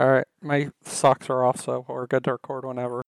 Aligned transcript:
All 0.00 0.08
right, 0.08 0.26
my 0.40 0.70
socks 0.84 1.28
are 1.28 1.44
off, 1.44 1.60
so 1.60 1.84
we're 1.88 2.06
good 2.06 2.22
to 2.22 2.32
record 2.32 2.64
whenever. 2.64 3.02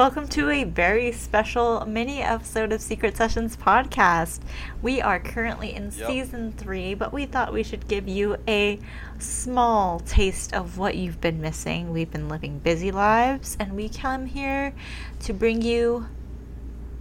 Welcome 0.00 0.26
to 0.26 0.48
a 0.48 0.64
very 0.64 1.12
special 1.12 1.84
mini 1.84 2.22
episode 2.22 2.72
of 2.72 2.80
Secret 2.80 3.14
Sessions 3.18 3.54
podcast. 3.54 4.40
We 4.80 5.02
are 5.02 5.20
currently 5.20 5.74
in 5.74 5.92
Yep. 5.94 6.06
season 6.06 6.52
three, 6.52 6.94
but 6.94 7.12
we 7.12 7.26
thought 7.26 7.52
we 7.52 7.62
should 7.62 7.86
give 7.86 8.08
you 8.08 8.38
a 8.48 8.80
small 9.18 10.00
taste 10.00 10.54
of 10.54 10.78
what 10.78 10.96
you've 10.96 11.20
been 11.20 11.42
missing. 11.42 11.92
We've 11.92 12.10
been 12.10 12.30
living 12.30 12.60
busy 12.60 12.90
lives, 12.90 13.58
and 13.60 13.74
we 13.74 13.90
come 13.90 14.24
here 14.24 14.72
to 15.18 15.34
bring 15.34 15.60
you 15.60 16.06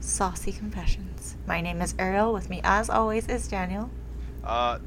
saucy 0.02 0.52
confessions. 0.52 1.38
My 1.47 1.61
name 1.61 1.81
is 1.81 1.95
Ariel. 1.97 2.34
With 2.34 2.50
me, 2.50 2.59
as 2.66 2.89
always, 2.89 3.30
is 3.30 3.47
Daniel. 3.47 3.89
Uh, 4.44 4.80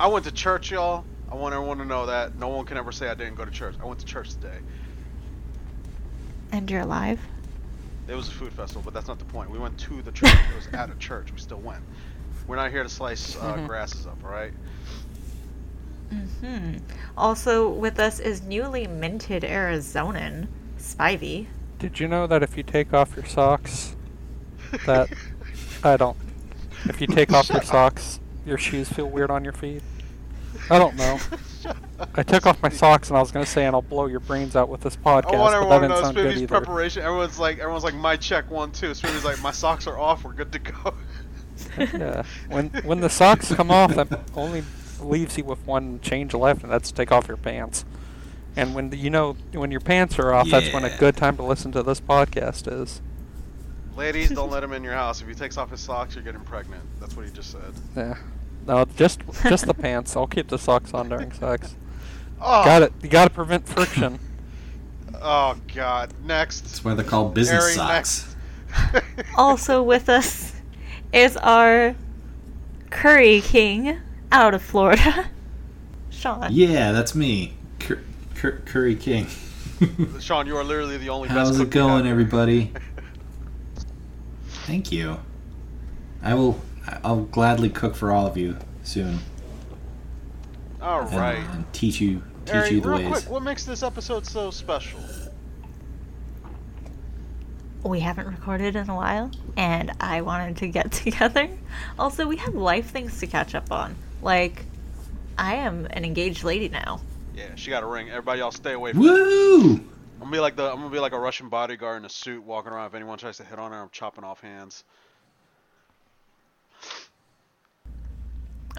I 0.00 0.08
went 0.08 0.24
to 0.24 0.32
church, 0.32 0.72
y'all. 0.72 1.04
I 1.30 1.36
want 1.36 1.54
everyone 1.54 1.78
to 1.78 1.84
know 1.84 2.06
that 2.06 2.34
no 2.34 2.48
one 2.48 2.66
can 2.66 2.76
ever 2.78 2.90
say 2.90 3.08
I 3.08 3.14
didn't 3.14 3.36
go 3.36 3.44
to 3.44 3.50
church. 3.52 3.76
I 3.80 3.84
went 3.86 4.00
to 4.00 4.06
church 4.06 4.30
today. 4.30 4.58
And 6.52 6.70
you're 6.70 6.80
alive. 6.80 7.20
It 8.08 8.14
was 8.14 8.28
a 8.28 8.32
food 8.32 8.52
festival, 8.52 8.82
but 8.84 8.94
that's 8.94 9.08
not 9.08 9.18
the 9.18 9.24
point. 9.26 9.50
We 9.50 9.58
went 9.58 9.76
to 9.80 10.00
the 10.02 10.12
church. 10.12 10.32
it 10.32 10.56
was 10.56 10.66
at 10.72 10.90
a 10.90 10.94
church. 10.98 11.30
We 11.32 11.38
still 11.38 11.60
went. 11.60 11.82
We're 12.46 12.56
not 12.56 12.70
here 12.70 12.82
to 12.82 12.88
slice 12.88 13.36
uh, 13.36 13.54
Mhm. 13.56 13.66
grasses 13.66 14.06
up, 14.06 14.16
all 14.24 14.30
right? 14.30 14.52
Mm-hmm. 16.12 16.78
Also 17.16 17.68
with 17.68 17.98
us 18.00 18.18
is 18.18 18.42
newly 18.42 18.86
minted 18.86 19.42
Arizonan, 19.42 20.46
Spivey. 20.78 21.46
Did 21.78 22.00
you 22.00 22.08
know 22.08 22.26
that 22.26 22.42
if 22.42 22.56
you 22.56 22.62
take 22.62 22.94
off 22.94 23.14
your 23.14 23.26
socks, 23.26 23.94
that 24.86 25.10
I 25.84 25.96
don't. 25.98 26.16
If 26.86 27.00
you 27.00 27.06
take 27.06 27.32
off 27.32 27.50
your 27.50 27.62
socks, 27.62 28.20
your 28.46 28.56
shoes 28.56 28.88
feel 28.88 29.06
weird 29.10 29.30
on 29.30 29.44
your 29.44 29.52
feet. 29.52 29.82
I 30.70 30.78
don't 30.78 30.96
know. 30.96 31.18
I 32.14 32.22
took 32.22 32.46
off 32.46 32.62
my 32.62 32.68
socks 32.68 33.08
and 33.08 33.16
I 33.16 33.20
was 33.20 33.30
gonna 33.30 33.46
say, 33.46 33.66
and 33.66 33.74
I'll 33.74 33.82
blow 33.82 34.06
your 34.06 34.20
brains 34.20 34.56
out 34.56 34.68
with 34.68 34.80
this 34.80 34.96
podcast, 34.96 35.34
I 35.34 35.38
want 35.38 35.54
but 35.54 35.68
that 35.68 35.74
everyone 35.74 35.80
to 35.80 35.88
didn't 35.88 35.90
know 35.90 36.02
sound 36.02 36.16
Spivvy's 36.16 36.46
preparation. 36.46 37.02
Everyone's 37.02 37.38
like, 37.38 37.58
everyone's 37.58 37.84
like, 37.84 37.94
my 37.94 38.16
check 38.16 38.50
one 38.50 38.70
too. 38.72 38.90
Spivvy's 38.90 39.24
like, 39.24 39.40
my 39.42 39.50
socks 39.50 39.86
are 39.86 39.98
off. 39.98 40.24
We're 40.24 40.32
good 40.32 40.52
to 40.52 40.58
go. 40.58 40.94
yeah. 41.78 42.22
When 42.48 42.68
when 42.84 43.00
the 43.00 43.10
socks 43.10 43.52
come 43.54 43.70
off, 43.70 43.94
that 43.96 44.08
only 44.34 44.62
leaves 45.00 45.36
you 45.36 45.44
with 45.44 45.64
one 45.66 46.00
change 46.00 46.34
left, 46.34 46.62
and 46.62 46.72
that's 46.72 46.90
to 46.90 46.94
take 46.94 47.12
off 47.12 47.28
your 47.28 47.36
pants. 47.36 47.84
And 48.56 48.74
when 48.74 48.90
the, 48.90 48.96
you 48.96 49.10
know 49.10 49.36
when 49.52 49.70
your 49.70 49.80
pants 49.80 50.18
are 50.18 50.32
off, 50.32 50.48
that's 50.50 50.72
when 50.72 50.84
a 50.84 50.96
good 50.98 51.16
time 51.16 51.36
to 51.36 51.42
listen 51.42 51.72
to 51.72 51.82
this 51.82 52.00
podcast 52.00 52.70
is. 52.70 53.00
Ladies, 53.96 54.30
don't 54.30 54.50
let 54.50 54.62
him 54.64 54.72
in 54.72 54.84
your 54.84 54.94
house. 54.94 55.20
If 55.20 55.28
he 55.28 55.34
takes 55.34 55.56
off 55.56 55.70
his 55.70 55.80
socks, 55.80 56.14
you're 56.14 56.24
getting 56.24 56.40
pregnant. 56.40 56.82
That's 57.00 57.16
what 57.16 57.26
he 57.26 57.32
just 57.32 57.50
said. 57.50 57.72
Yeah. 57.96 58.16
No, 58.68 58.84
just 58.96 59.20
just 59.44 59.66
the 59.66 59.74
pants. 59.74 60.14
I'll 60.14 60.26
keep 60.26 60.48
the 60.48 60.58
socks 60.58 60.92
on 60.94 61.08
during 61.08 61.32
sex. 61.32 61.74
Oh, 62.40 62.64
Got 62.64 62.82
it. 62.82 62.92
You 63.02 63.08
gotta 63.08 63.30
prevent 63.30 63.66
friction. 63.68 64.20
Oh 65.20 65.56
God. 65.74 66.14
Next. 66.24 66.60
That's 66.60 66.84
why 66.84 66.94
they're 66.94 67.04
called 67.04 67.34
business 67.34 67.64
Harry, 67.64 67.74
socks. 67.74 68.36
Also 69.36 69.82
with 69.82 70.08
us 70.08 70.52
is 71.12 71.36
our 71.38 71.96
Curry 72.90 73.40
King 73.40 73.98
out 74.30 74.54
of 74.54 74.62
Florida, 74.62 75.28
Sean. 76.10 76.46
Yeah, 76.52 76.92
that's 76.92 77.16
me, 77.16 77.54
Cur- 77.80 78.04
Cur- 78.36 78.62
Curry 78.64 78.94
King. 78.94 79.26
Sean, 80.20 80.46
you 80.46 80.56
are 80.56 80.62
literally 80.62 80.98
the 80.98 81.08
only 81.08 81.28
How's 81.28 81.56
cook 81.56 81.66
it 81.66 81.70
going, 81.70 82.06
everybody? 82.06 82.72
Thank 84.66 84.92
you. 84.92 85.18
I 86.22 86.34
will. 86.34 86.60
I'll 87.04 87.24
gladly 87.24 87.70
cook 87.70 87.94
for 87.94 88.12
all 88.12 88.26
of 88.26 88.36
you 88.36 88.56
soon. 88.82 89.18
All 90.80 91.02
and, 91.02 91.12
right. 91.16 91.38
and 91.38 91.72
teach 91.72 92.00
you 92.00 92.22
teach 92.44 92.54
Harry, 92.54 92.70
you 92.70 92.80
the 92.80 92.88
real 92.88 92.98
ways. 92.98 93.08
quick, 93.08 93.30
what 93.30 93.42
makes 93.42 93.64
this 93.64 93.82
episode 93.82 94.26
so 94.26 94.50
special? 94.50 95.00
We 97.84 98.00
haven't 98.00 98.26
recorded 98.26 98.76
in 98.76 98.90
a 98.90 98.94
while, 98.94 99.30
and 99.56 99.92
I 100.00 100.20
wanted 100.22 100.56
to 100.58 100.68
get 100.68 100.92
together. 101.04 101.48
Also, 101.98 102.26
we 102.26 102.36
have 102.36 102.54
life 102.54 102.90
things 102.90 103.18
to 103.20 103.26
catch 103.26 103.54
up 103.54 103.70
on. 103.70 103.94
Like, 104.20 104.64
I 105.36 105.56
am 105.56 105.86
an 105.90 106.04
engaged 106.04 106.44
lady 106.44 106.68
now. 106.68 107.00
Yeah, 107.36 107.54
she 107.54 107.70
got 107.70 107.84
a 107.84 107.86
ring. 107.86 108.10
Everybody, 108.10 108.40
y'all 108.40 108.50
stay 108.50 108.72
away 108.72 108.92
from. 108.92 109.02
it. 109.02 109.04
Woo! 109.04 109.72
I'm 109.74 110.24
gonna 110.24 110.32
be 110.32 110.40
like 110.40 110.56
the. 110.56 110.68
I'm 110.68 110.78
gonna 110.78 110.90
be 110.90 110.98
like 110.98 111.12
a 111.12 111.18
Russian 111.18 111.48
bodyguard 111.48 111.98
in 111.98 112.04
a 112.04 112.08
suit, 112.08 112.42
walking 112.42 112.72
around. 112.72 112.86
If 112.86 112.94
anyone 112.94 113.18
tries 113.18 113.36
to 113.36 113.44
hit 113.44 113.60
on 113.60 113.70
her, 113.70 113.78
I'm 113.78 113.90
chopping 113.92 114.24
off 114.24 114.40
hands. 114.40 114.82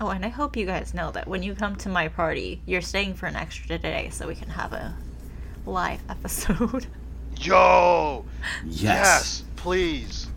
Oh, 0.02 0.10
and 0.10 0.26
I 0.26 0.30
hope 0.30 0.56
you 0.56 0.66
guys 0.66 0.94
know 0.94 1.12
that 1.12 1.28
when 1.28 1.44
you 1.44 1.54
come 1.56 1.76
to 1.78 1.90
my 1.90 2.08
party, 2.08 2.62
you're 2.66 2.82
staying 2.82 3.16
for 3.16 3.26
an 3.26 3.36
extra 3.36 3.78
day 3.78 4.10
so 4.12 4.28
we 4.28 4.36
can 4.36 4.50
have 4.50 4.72
a 4.72 4.96
live 5.66 6.00
episode. 6.10 6.88
Yo. 7.38 8.24
Yes. 8.66 8.82
Yes, 8.82 9.44
please. 9.58 10.28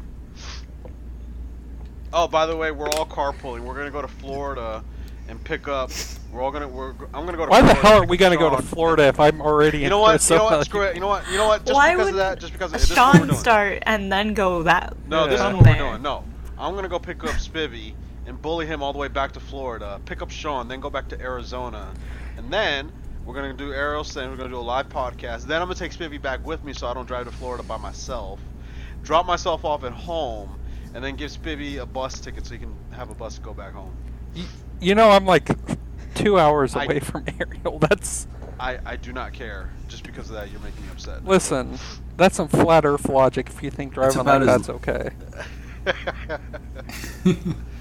Oh, 2.12 2.28
by 2.28 2.46
the 2.46 2.56
way, 2.56 2.70
we're 2.72 2.88
all 2.90 3.06
carpooling. 3.06 3.60
We're 3.60 3.74
gonna 3.74 3.90
go 3.90 4.02
to 4.02 4.08
Florida 4.08 4.84
and 5.28 5.42
pick 5.42 5.66
up. 5.68 5.90
We're 6.30 6.42
all 6.42 6.50
gonna. 6.50 6.68
We're. 6.68 6.90
I'm 7.14 7.24
gonna 7.24 7.36
go 7.38 7.46
to. 7.46 7.50
Why 7.50 7.60
the 7.62 7.68
Florida 7.68 7.88
hell 7.88 8.02
are 8.02 8.06
we 8.06 8.16
gonna 8.16 8.36
go 8.36 8.54
to 8.54 8.60
Florida 8.62 9.04
if 9.04 9.18
I'm 9.18 9.40
already 9.40 9.78
in 9.78 9.84
You 9.84 9.90
know 9.90 10.00
what? 10.00 10.28
You 10.28 10.36
know 10.36 10.44
what? 10.44 10.64
Screw 10.66 10.82
it. 10.82 10.94
You 10.94 11.00
know 11.00 11.08
what? 11.08 11.26
You 11.30 11.38
know 11.38 11.46
what? 11.46 11.64
Just 11.64 11.74
Why 11.74 11.92
because 11.94 12.04
would 12.06 12.14
of 12.14 12.16
that. 12.18 12.38
Just 12.40 12.52
because 12.52 12.72
of 12.74 12.80
this 12.80 12.90
is 12.90 12.96
what 12.96 13.14
we're 13.14 13.18
Sean 13.20 13.28
doing. 13.28 13.38
start 13.38 13.82
and 13.86 14.12
then 14.12 14.34
go 14.34 14.62
that? 14.64 14.94
No, 15.08 15.26
this 15.26 15.34
is 15.36 15.40
Yeah. 15.40 15.52
what 15.54 15.64
we're 15.64 15.74
doing. 15.78 16.02
No, 16.02 16.24
I'm 16.58 16.74
gonna 16.74 16.88
go 16.88 16.98
pick 16.98 17.22
up 17.24 17.30
Spivvy 17.30 17.94
and 18.26 18.40
bully 18.40 18.66
him 18.66 18.82
all 18.82 18.92
the 18.92 18.98
way 18.98 19.08
back 19.08 19.32
to 19.32 19.40
Florida. 19.40 20.00
Pick 20.06 20.22
up 20.22 20.30
Sean, 20.30 20.68
then 20.68 20.80
go 20.80 20.90
back 20.90 21.08
to 21.08 21.20
Arizona, 21.20 21.92
and 22.36 22.52
then 22.52 22.90
we're 23.24 23.34
gonna 23.34 23.52
do 23.52 23.72
Ariel 23.72 24.04
saying 24.04 24.30
we're 24.30 24.36
gonna 24.36 24.48
do 24.50 24.58
a 24.58 24.60
live 24.60 24.88
podcast. 24.88 25.44
Then 25.46 25.60
I'm 25.62 25.68
gonna 25.68 25.78
take 25.78 25.92
Spivvy 25.92 26.20
back 26.20 26.44
with 26.46 26.64
me 26.64 26.72
so 26.72 26.86
I 26.86 26.94
don't 26.94 27.06
drive 27.06 27.26
to 27.26 27.32
Florida 27.32 27.62
by 27.62 27.76
myself. 27.76 28.40
Drop 29.02 29.26
myself 29.26 29.64
off 29.64 29.84
at 29.84 29.92
home, 29.92 30.58
and 30.94 31.02
then 31.04 31.16
give 31.16 31.30
Spivvy 31.30 31.80
a 31.80 31.86
bus 31.86 32.20
ticket 32.20 32.46
so 32.46 32.54
he 32.54 32.58
can 32.60 32.74
have 32.92 33.10
a 33.10 33.14
bus 33.14 33.36
to 33.36 33.40
go 33.40 33.52
back 33.54 33.72
home. 33.72 33.94
Y- 34.36 34.44
You 34.80 34.94
know, 34.94 35.10
I'm 35.10 35.24
like 35.26 35.48
two 36.14 36.38
hours 36.38 36.74
I- 36.76 36.84
away 36.84 37.00
from 37.00 37.24
Ariel. 37.40 37.78
That's 37.78 38.26
I, 38.60 38.78
I 38.84 38.96
do 38.96 39.12
not 39.12 39.32
care. 39.32 39.70
Just 39.88 40.04
because 40.04 40.28
of 40.30 40.36
that, 40.36 40.50
you're 40.52 40.60
making 40.60 40.84
me 40.84 40.90
upset. 40.92 41.24
listen. 41.24 41.78
That's 42.16 42.36
some 42.36 42.46
flat 42.48 42.84
Earth 42.84 43.08
logic. 43.08 43.48
If 43.48 43.62
you 43.62 43.70
think 43.70 43.94
driving 43.94 44.18
like 44.18 44.42
about 44.42 44.46
that's 44.46 44.68
okay. 44.68 45.10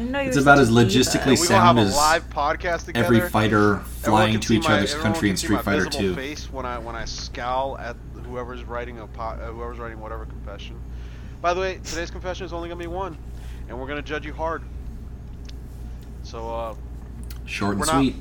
I 0.00 0.02
didn't 0.02 0.12
know 0.12 0.20
you 0.20 0.28
It's 0.28 0.38
about 0.38 0.58
as 0.58 0.70
logistically 0.70 1.12
diva. 1.12 1.30
we 1.30 1.36
gonna 1.36 1.46
sound 1.46 1.78
as 1.78 1.94
live 1.94 2.30
podcast 2.30 2.90
every 2.96 3.20
fighter 3.20 3.80
flying 3.80 4.40
to 4.40 4.54
each 4.54 4.66
my- 4.66 4.76
other's 4.78 4.94
country 4.94 5.28
can 5.28 5.30
in 5.32 5.36
Street 5.36 5.60
Fighter 5.60 5.84
2. 5.84 6.14
face 6.14 6.50
when 6.50 6.64
I 6.64 6.78
when 6.78 6.96
I 6.96 7.04
scowl 7.04 7.76
at 7.76 7.96
whoever's 8.24 8.64
writing 8.64 8.98
a 9.00 9.06
po- 9.06 9.22
uh, 9.22 9.52
whoever's 9.52 9.78
writing 9.78 10.00
whatever 10.00 10.24
confession. 10.24 10.80
By 11.42 11.52
the 11.52 11.60
way, 11.60 11.80
today's 11.84 12.10
confession 12.10 12.46
is 12.46 12.52
only 12.54 12.70
gonna 12.70 12.78
be 12.80 12.86
one, 12.86 13.18
and 13.68 13.78
we're 13.78 13.86
gonna 13.86 14.00
judge 14.00 14.24
you 14.24 14.32
hard. 14.32 14.62
So, 16.22 16.48
uh, 16.50 16.74
Short 17.44 17.72
and 17.72 17.80
we're 17.80 17.86
not- 17.86 17.96
sweet. 17.96 18.16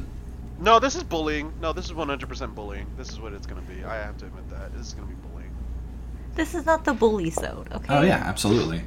no, 0.60 0.80
this 0.80 0.96
is 0.98 1.04
bullying. 1.04 1.54
No, 1.62 1.72
this 1.72 1.86
is 1.86 1.94
100% 1.94 2.56
bullying. 2.56 2.88
This 2.98 3.08
is 3.10 3.22
what 3.22 3.32
it's 3.32 3.48
gonna 3.48 3.62
be. 3.62 3.86
I 3.86 3.96
have 3.96 4.18
to 4.18 4.26
admit 4.26 4.50
that 4.50 4.74
this 4.76 4.88
is 4.88 4.94
gonna 4.94 5.08
be 5.08 5.14
bullying. 5.30 5.52
This 6.36 6.56
is 6.56 6.66
not 6.66 6.84
the 6.84 6.94
bully 6.94 7.30
zone, 7.30 7.68
okay? 7.74 7.86
Oh 7.98 8.02
yeah, 8.02 8.16
absolutely. 8.26 8.82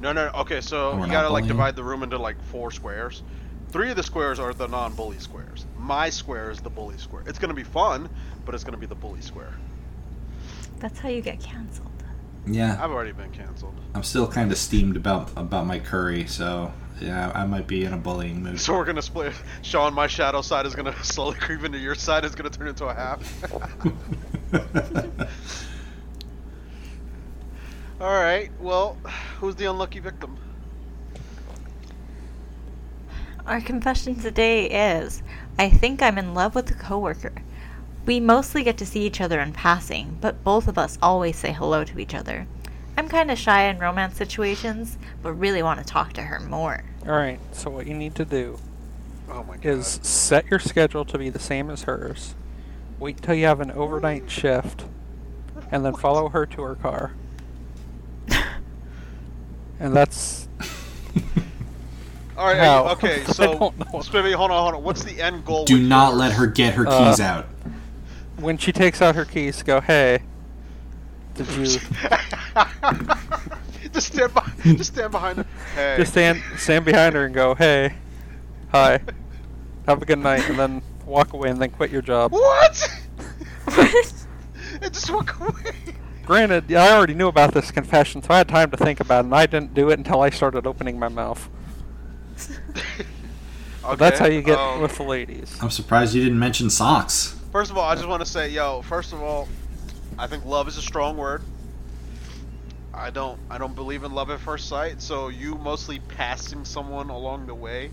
No, 0.00 0.12
no. 0.12 0.30
Okay, 0.34 0.60
so 0.60 0.90
Oh, 0.92 0.96
we're 0.98 1.06
you 1.06 1.12
gotta 1.12 1.30
like 1.30 1.46
divide 1.46 1.76
the 1.76 1.84
room 1.84 2.02
into 2.02 2.18
like 2.18 2.40
four 2.44 2.70
squares. 2.70 3.22
Three 3.70 3.90
of 3.90 3.96
the 3.96 4.02
squares 4.02 4.38
are 4.38 4.54
the 4.54 4.68
non-bully 4.68 5.18
squares. 5.18 5.66
My 5.76 6.10
square 6.10 6.50
is 6.50 6.60
the 6.60 6.70
bully 6.70 6.98
square. 6.98 7.22
It's 7.26 7.38
gonna 7.38 7.54
be 7.54 7.64
fun, 7.64 8.08
but 8.44 8.54
it's 8.54 8.64
gonna 8.64 8.76
be 8.76 8.86
the 8.86 8.94
bully 8.94 9.20
square. 9.20 9.52
That's 10.78 10.98
how 10.98 11.08
you 11.08 11.20
get 11.22 11.40
canceled. 11.40 11.90
Yeah, 12.48 12.78
I've 12.80 12.92
already 12.92 13.10
been 13.10 13.32
canceled. 13.32 13.74
I'm 13.94 14.04
still 14.04 14.28
kind 14.28 14.52
of 14.52 14.58
steamed 14.58 14.96
about 14.96 15.30
about 15.36 15.66
my 15.66 15.80
curry, 15.80 16.26
so 16.26 16.72
yeah, 17.00 17.32
I 17.34 17.44
might 17.44 17.66
be 17.66 17.84
in 17.84 17.92
a 17.92 17.96
bullying 17.96 18.40
mood. 18.42 18.60
So 18.60 18.74
we're 18.74 18.84
gonna 18.84 19.02
split. 19.02 19.32
Sean, 19.62 19.92
my 19.94 20.06
shadow 20.06 20.42
side 20.42 20.64
is 20.64 20.74
gonna 20.76 20.94
slowly 21.02 21.36
creep 21.38 21.64
into 21.64 21.78
your 21.78 21.96
side. 21.96 22.24
It's 22.24 22.36
gonna 22.36 22.50
turn 22.50 22.68
into 22.68 22.86
a 22.86 22.94
half. 22.94 23.20
All 28.00 28.12
right. 28.12 28.50
Well, 28.60 28.96
who's 29.40 29.54
the 29.56 29.66
unlucky 29.66 30.00
victim? 30.00 30.36
Our 33.46 33.60
confession 33.60 34.16
today 34.16 34.66
is 34.98 35.22
I 35.58 35.70
think 35.70 36.02
I'm 36.02 36.18
in 36.18 36.34
love 36.34 36.54
with 36.54 36.70
a 36.70 36.74
coworker. 36.74 37.32
We 38.04 38.20
mostly 38.20 38.62
get 38.62 38.76
to 38.78 38.86
see 38.86 39.06
each 39.06 39.20
other 39.20 39.40
in 39.40 39.52
passing, 39.52 40.18
but 40.20 40.44
both 40.44 40.68
of 40.68 40.78
us 40.78 40.98
always 41.00 41.36
say 41.36 41.52
hello 41.52 41.84
to 41.84 41.98
each 41.98 42.14
other. 42.14 42.46
I'm 42.98 43.08
kind 43.08 43.30
of 43.30 43.38
shy 43.38 43.64
in 43.64 43.78
romance 43.78 44.16
situations, 44.16 44.98
but 45.22 45.32
really 45.32 45.62
want 45.62 45.78
to 45.80 45.84
talk 45.86 46.12
to 46.14 46.22
her 46.22 46.40
more. 46.40 46.84
Alright, 47.06 47.40
so 47.52 47.70
what 47.70 47.86
you 47.86 47.94
need 47.94 48.14
to 48.16 48.24
do 48.24 48.58
Oh 49.28 49.42
my 49.44 49.56
god. 49.56 49.66
is 49.66 50.00
set 50.02 50.46
your 50.50 50.60
schedule 50.60 51.04
to 51.04 51.18
be 51.18 51.30
the 51.30 51.38
same 51.38 51.70
as 51.70 51.82
hers. 51.82 52.34
Wait 52.98 53.20
till 53.22 53.34
you 53.34 53.46
have 53.46 53.60
an 53.60 53.70
overnight 53.72 54.30
shift, 54.30 54.84
and 55.70 55.84
then 55.84 55.94
follow 55.94 56.28
her 56.28 56.46
to 56.46 56.62
her 56.62 56.74
car. 56.74 57.12
And 59.80 59.94
that's 59.94 60.48
All 62.36 62.46
right. 62.46 62.58
How? 62.58 62.88
Okay. 62.92 63.22
So. 63.26 63.72
Spivvy, 64.02 64.34
hold 64.34 64.50
on, 64.50 64.62
hold 64.62 64.74
on. 64.74 64.82
What's 64.82 65.04
the 65.04 65.20
end 65.22 65.44
goal? 65.44 65.64
Do 65.64 65.74
with 65.74 65.82
not 65.86 66.08
yours? 66.10 66.18
let 66.18 66.32
her 66.32 66.46
get 66.46 66.74
her 66.74 66.86
Uh, 66.86 67.10
keys 67.10 67.20
out. 67.20 67.46
when 68.36 68.58
she 68.58 68.72
takes 68.72 69.00
out 69.02 69.14
her 69.14 69.24
keys. 69.24 69.62
Go, 69.62 69.80
hey, 69.80 70.20
did 71.34 71.46
you 71.48 71.66
just 73.92 74.12
stand 74.12 74.34
by, 74.34 74.50
just 74.64 74.92
stand 74.94 75.12
behind 75.12 75.38
her. 75.38 75.46
Hey. 75.74 75.96
just 75.98 76.12
stand 76.12 76.42
stand 76.56 76.84
behind 76.84 77.14
her 77.14 77.24
and 77.26 77.34
go, 77.34 77.54
hey, 77.54 77.94
hi, 78.70 79.00
have 79.86 80.02
a 80.02 80.06
good 80.06 80.18
night, 80.18 80.48
and 80.48 80.58
then 80.58 80.82
walk 81.06 81.32
away 81.32 81.50
and 81.50 81.60
then 81.60 81.70
quit 81.70 81.90
your 81.90 82.02
job. 82.02 82.32
What? 82.32 82.88
and 84.80 84.92
just 84.92 85.10
walk 85.10 85.38
away. 85.40 85.74
Granted, 86.26 86.72
I 86.72 86.96
already 86.96 87.14
knew 87.14 87.28
about 87.28 87.54
this 87.54 87.70
confession, 87.70 88.20
so 88.20 88.34
I 88.34 88.38
had 88.38 88.48
time 88.48 88.70
to 88.72 88.76
think 88.76 88.98
about 88.98 89.20
it, 89.20 89.26
and 89.26 89.34
I 89.34 89.46
didn't 89.46 89.74
do 89.74 89.90
it 89.90 89.98
until 89.98 90.20
I 90.20 90.30
started 90.30 90.66
opening 90.66 90.98
my 90.98 91.08
mouth. 91.08 91.48
But 93.82 94.00
that's 94.00 94.18
how 94.18 94.26
you 94.26 94.42
get 94.42 94.58
um, 94.58 94.80
with 94.80 94.96
the 94.96 95.04
ladies. 95.04 95.56
I'm 95.62 95.70
surprised 95.70 96.14
you 96.14 96.22
didn't 96.22 96.40
mention 96.40 96.68
socks. 96.68 97.38
First 97.52 97.70
of 97.70 97.78
all, 97.78 97.84
I 97.84 97.94
just 97.94 98.08
want 98.08 98.24
to 98.24 98.28
say, 98.28 98.48
yo. 98.48 98.82
First 98.82 99.12
of 99.12 99.22
all, 99.22 99.46
I 100.18 100.26
think 100.26 100.44
love 100.44 100.66
is 100.66 100.76
a 100.76 100.82
strong 100.82 101.16
word. 101.16 101.42
I 102.92 103.10
don't, 103.10 103.38
I 103.48 103.58
don't 103.58 103.76
believe 103.76 104.02
in 104.02 104.12
love 104.12 104.30
at 104.30 104.40
first 104.40 104.68
sight. 104.68 105.00
So 105.00 105.28
you 105.28 105.54
mostly 105.54 106.00
passing 106.00 106.64
someone 106.64 107.08
along 107.08 107.46
the 107.46 107.54
way, 107.54 107.92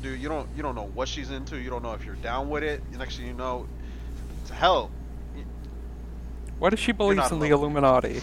dude. 0.00 0.18
You 0.18 0.30
don't, 0.30 0.48
you 0.56 0.62
don't 0.62 0.74
know 0.74 0.90
what 0.94 1.06
she's 1.08 1.30
into. 1.30 1.58
You 1.58 1.68
don't 1.68 1.82
know 1.82 1.92
if 1.92 2.06
you're 2.06 2.14
down 2.16 2.48
with 2.48 2.62
it. 2.62 2.80
Next 2.96 3.18
thing 3.18 3.26
you 3.26 3.34
know, 3.34 3.66
to 4.46 4.54
hell. 4.54 4.90
What 6.58 6.72
if 6.72 6.80
she 6.80 6.92
believes 6.92 7.30
in 7.30 7.38
the. 7.38 7.48
Illuminati? 7.48 8.20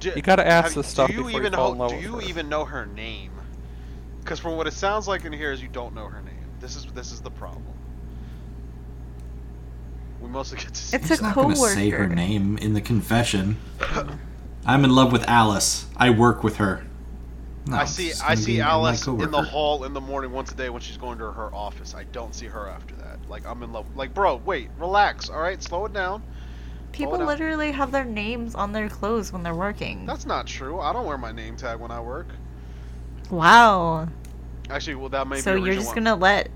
D- 0.00 0.12
You 0.14 0.22
gotta 0.22 0.46
ask 0.46 0.66
have- 0.68 0.74
this 0.76 0.86
stuff 0.86 1.08
do 1.08 1.14
you 1.16 1.24
before 1.24 1.42
you 1.42 1.50
fall 1.50 1.68
know, 1.68 1.72
in 1.72 1.78
love 1.78 1.90
Do 1.90 1.96
with 1.96 2.04
you 2.04 2.12
her. 2.16 2.22
even 2.22 2.48
know 2.48 2.64
her 2.64 2.86
name? 2.86 3.32
Because 4.20 4.38
from 4.38 4.56
what 4.56 4.66
it 4.66 4.72
sounds 4.74 5.08
like 5.08 5.24
in 5.24 5.32
here 5.32 5.50
is 5.52 5.60
you 5.62 5.68
don't 5.68 5.94
know 5.94 6.06
her 6.06 6.20
name. 6.22 6.34
This 6.60 6.76
is 6.76 6.84
this 6.94 7.10
is 7.12 7.20
the 7.20 7.30
problem. 7.30 7.64
We 10.20 10.28
mostly 10.28 10.58
get 10.58 10.74
to 10.74 10.80
see. 10.80 10.96
It's 10.96 11.08
He's 11.08 11.20
a 11.20 11.22
not 11.22 11.34
gonna 11.34 11.56
say 11.56 11.90
her 11.90 12.06
name 12.08 12.58
in 12.58 12.74
the 12.74 12.80
confession. 12.80 13.56
I'm 14.66 14.84
in 14.84 14.90
love 14.94 15.12
with 15.12 15.26
Alice. 15.28 15.86
I 15.96 16.10
work 16.10 16.44
with 16.44 16.56
her. 16.56 16.84
No, 17.66 17.76
I 17.76 17.84
see. 17.84 18.12
I 18.24 18.34
see 18.34 18.60
Alice 18.60 19.06
in 19.06 19.30
the 19.30 19.42
hall 19.42 19.84
in 19.84 19.92
the 19.92 20.00
morning 20.00 20.32
once 20.32 20.50
a 20.52 20.54
day 20.54 20.68
when 20.70 20.80
she's 20.80 20.96
going 20.96 21.18
to 21.18 21.30
her 21.32 21.54
office. 21.54 21.94
I 21.94 22.04
don't 22.04 22.34
see 22.34 22.46
her 22.46 22.68
after 22.68 22.94
that. 22.96 23.18
Like 23.28 23.46
I'm 23.46 23.62
in 23.62 23.72
love. 23.72 23.86
Like 23.96 24.14
bro, 24.14 24.36
wait, 24.36 24.70
relax. 24.78 25.28
All 25.30 25.40
right, 25.40 25.62
slow 25.62 25.84
it 25.86 25.92
down. 25.92 26.22
People 26.98 27.18
literally 27.18 27.70
have 27.72 27.92
their 27.92 28.04
names 28.04 28.54
on 28.54 28.72
their 28.72 28.88
clothes 28.88 29.32
when 29.32 29.42
they're 29.42 29.54
working. 29.54 30.04
That's 30.04 30.26
not 30.26 30.46
true. 30.46 30.80
I 30.80 30.92
don't 30.92 31.06
wear 31.06 31.16
my 31.16 31.32
name 31.32 31.56
tag 31.56 31.78
when 31.78 31.90
I 31.90 32.00
work. 32.00 32.26
wow. 33.30 34.08
Actually, 34.70 34.96
well, 34.96 35.08
that 35.08 35.26
may 35.26 35.40
So 35.40 35.54
be. 35.54 35.62
a 35.62 35.64
you're 35.66 35.74
just 35.74 35.88
why- 35.88 35.94
gonna 35.94 36.14
let 36.16 36.50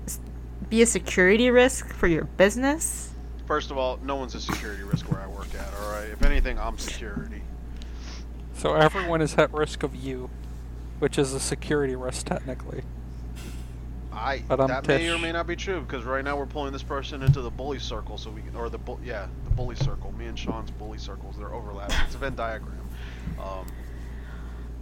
be 0.69 0.81
a 0.81 0.85
security 0.85 1.49
risk 1.49 1.91
for 1.93 2.07
your 2.07 2.25
business? 2.25 3.09
First 3.47 3.71
of 3.71 3.77
all, 3.77 3.99
no 4.03 4.15
one's 4.17 4.35
a 4.35 4.39
security 4.41 4.83
risk 4.83 5.11
where 5.11 5.19
I 5.21 5.27
work 5.27 5.47
at. 5.55 5.67
All 5.81 5.91
right. 5.91 6.09
If 6.09 6.23
anything, 6.23 6.57
I'm 6.59 6.77
security. 6.77 7.41
So 8.55 8.75
everyone 8.75 9.21
is 9.21 9.35
at 9.35 9.51
risk 9.53 9.83
of 9.83 9.95
you, 9.95 10.29
which 10.99 11.17
is 11.17 11.33
a 11.33 11.39
security 11.39 11.95
risk 11.95 12.25
technically. 12.27 12.83
I 14.13 14.43
But 14.47 14.61
I'm 14.61 14.67
that 14.67 14.87
may 14.87 15.09
or 15.09 15.17
may 15.17 15.31
not 15.31 15.47
be 15.47 15.55
true 15.55 15.81
because 15.81 16.03
right 16.03 16.23
now 16.23 16.37
we're 16.37 16.45
pulling 16.45 16.71
this 16.73 16.83
person 16.83 17.21
into 17.23 17.41
the 17.41 17.49
bully 17.51 17.79
circle, 17.79 18.17
so 18.17 18.29
we 18.29 18.41
can, 18.41 18.55
or 18.55 18.69
the 18.69 18.77
bu- 18.77 18.97
yeah, 19.03 19.27
the 19.45 19.49
bully 19.51 19.75
circle. 19.75 20.11
Me 20.13 20.25
and 20.27 20.37
Sean's 20.37 20.71
bully 20.71 20.97
circles, 20.97 21.35
they're 21.37 21.53
overlapping. 21.53 21.95
It's 22.05 22.15
a 22.15 22.19
Venn 22.19 22.35
diagram. 22.35 22.77
Um, 23.39 23.65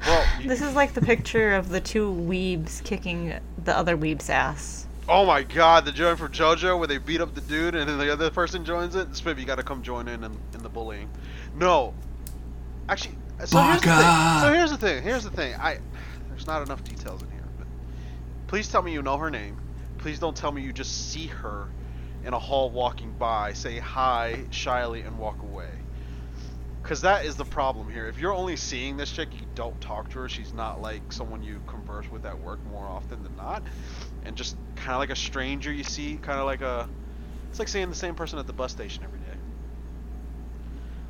well, 0.05 0.25
you- 0.41 0.47
This 0.49 0.61
is 0.61 0.73
like 0.75 0.93
the 0.93 1.01
picture 1.01 1.53
of 1.53 1.69
the 1.69 1.79
two 1.81 2.11
weebs 2.11 2.83
kicking 2.83 3.39
the 3.63 3.75
other 3.77 3.95
weeb's 3.97 4.29
ass. 4.29 4.85
oh 5.09 5.25
my 5.25 5.43
god, 5.43 5.85
the 5.85 5.91
joint 5.91 6.17
from 6.17 6.31
JoJo 6.31 6.77
where 6.77 6.87
they 6.87 6.97
beat 6.97 7.21
up 7.21 7.33
the 7.35 7.41
dude 7.41 7.75
and 7.75 7.89
then 7.89 7.97
the 7.97 8.11
other 8.11 8.29
person 8.29 8.63
joins 8.65 8.95
it. 8.95 9.09
Spiv, 9.11 9.39
you 9.39 9.45
got 9.45 9.55
to 9.57 9.63
come 9.63 9.81
join 9.81 10.07
in, 10.07 10.23
in 10.23 10.37
in 10.53 10.61
the 10.63 10.69
bullying. 10.69 11.09
No, 11.55 11.93
actually, 12.89 13.15
so 13.45 13.59
here's 13.59 13.81
the 13.81 13.87
thing. 13.87 14.41
So 14.41 14.53
here's 14.53 14.71
the 14.71 14.77
thing. 14.77 15.03
Here's 15.03 15.23
the 15.23 15.29
thing. 15.31 15.55
I 15.55 15.79
there's 16.29 16.47
not 16.47 16.61
enough 16.61 16.83
details 16.83 17.21
in 17.21 17.29
here, 17.31 17.40
but 17.40 17.40
please 18.51 18.67
tell 18.67 18.81
me 18.81 18.91
you 18.91 19.01
know 19.01 19.15
her 19.15 19.31
name. 19.31 19.57
Please 19.97 20.19
don't 20.19 20.35
tell 20.35 20.51
me 20.51 20.61
you 20.61 20.73
just 20.73 20.91
see 20.91 21.27
her 21.27 21.69
in 22.25 22.33
a 22.33 22.37
hall 22.37 22.69
walking 22.69 23.13
by, 23.17 23.53
say 23.53 23.79
hi 23.79 24.43
shyly, 24.49 25.03
and 25.03 25.17
walk 25.17 25.41
away. 25.41 25.69
Because 26.83 26.99
that 26.99 27.23
is 27.23 27.37
the 27.37 27.45
problem 27.45 27.89
here. 27.89 28.09
If 28.09 28.19
you're 28.19 28.33
only 28.33 28.57
seeing 28.57 28.97
this 28.97 29.09
chick, 29.09 29.29
you 29.39 29.47
don't 29.55 29.79
talk 29.79 30.09
to 30.09 30.19
her. 30.19 30.27
She's 30.27 30.53
not 30.53 30.81
like 30.81 31.13
someone 31.13 31.41
you 31.41 31.61
converse 31.65 32.11
with 32.11 32.25
at 32.25 32.37
work 32.43 32.59
more 32.65 32.85
often 32.85 33.23
than 33.23 33.37
not. 33.37 33.63
And 34.23 34.35
just 34.35 34.57
kind 34.75 34.95
of 34.95 34.99
like 34.99 35.11
a 35.11 35.15
stranger 35.15 35.71
you 35.71 35.85
see, 35.85 36.17
kind 36.21 36.37
of 36.37 36.45
like 36.45 36.61
a. 36.61 36.89
It's 37.51 37.59
like 37.59 37.69
seeing 37.69 37.87
the 37.87 37.95
same 37.95 38.15
person 38.15 38.37
at 38.37 38.47
the 38.47 38.53
bus 38.53 38.73
station 38.73 39.05
every 39.05 39.19
day. 39.19 39.37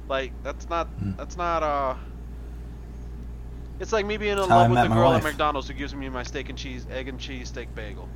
Like, 0.07 0.33
that's 0.43 0.69
not. 0.69 0.89
Hmm. 0.99 1.13
That's 1.17 1.37
not, 1.37 1.63
uh. 1.63 1.95
It's 3.81 3.91
like 3.91 4.05
me 4.05 4.15
being 4.17 4.33
in 4.33 4.37
That's 4.37 4.49
how 4.49 4.57
I 4.59 4.61
love 4.61 4.69
with 4.69 4.75
met 4.75 4.83
the 4.83 4.89
my 4.89 4.95
girl 4.95 5.13
at. 5.13 5.23
McDonald's 5.23 5.67
who 5.67 5.73
gives 5.73 5.95
me 5.95 6.07
my 6.07 6.21
steak 6.23 6.49
and 6.49 6.57
cheese, 6.57 6.85
egg 6.91 7.07
and 7.07 7.19
cheese 7.19 7.47
steak 7.49 7.73
bagel. 7.75 8.07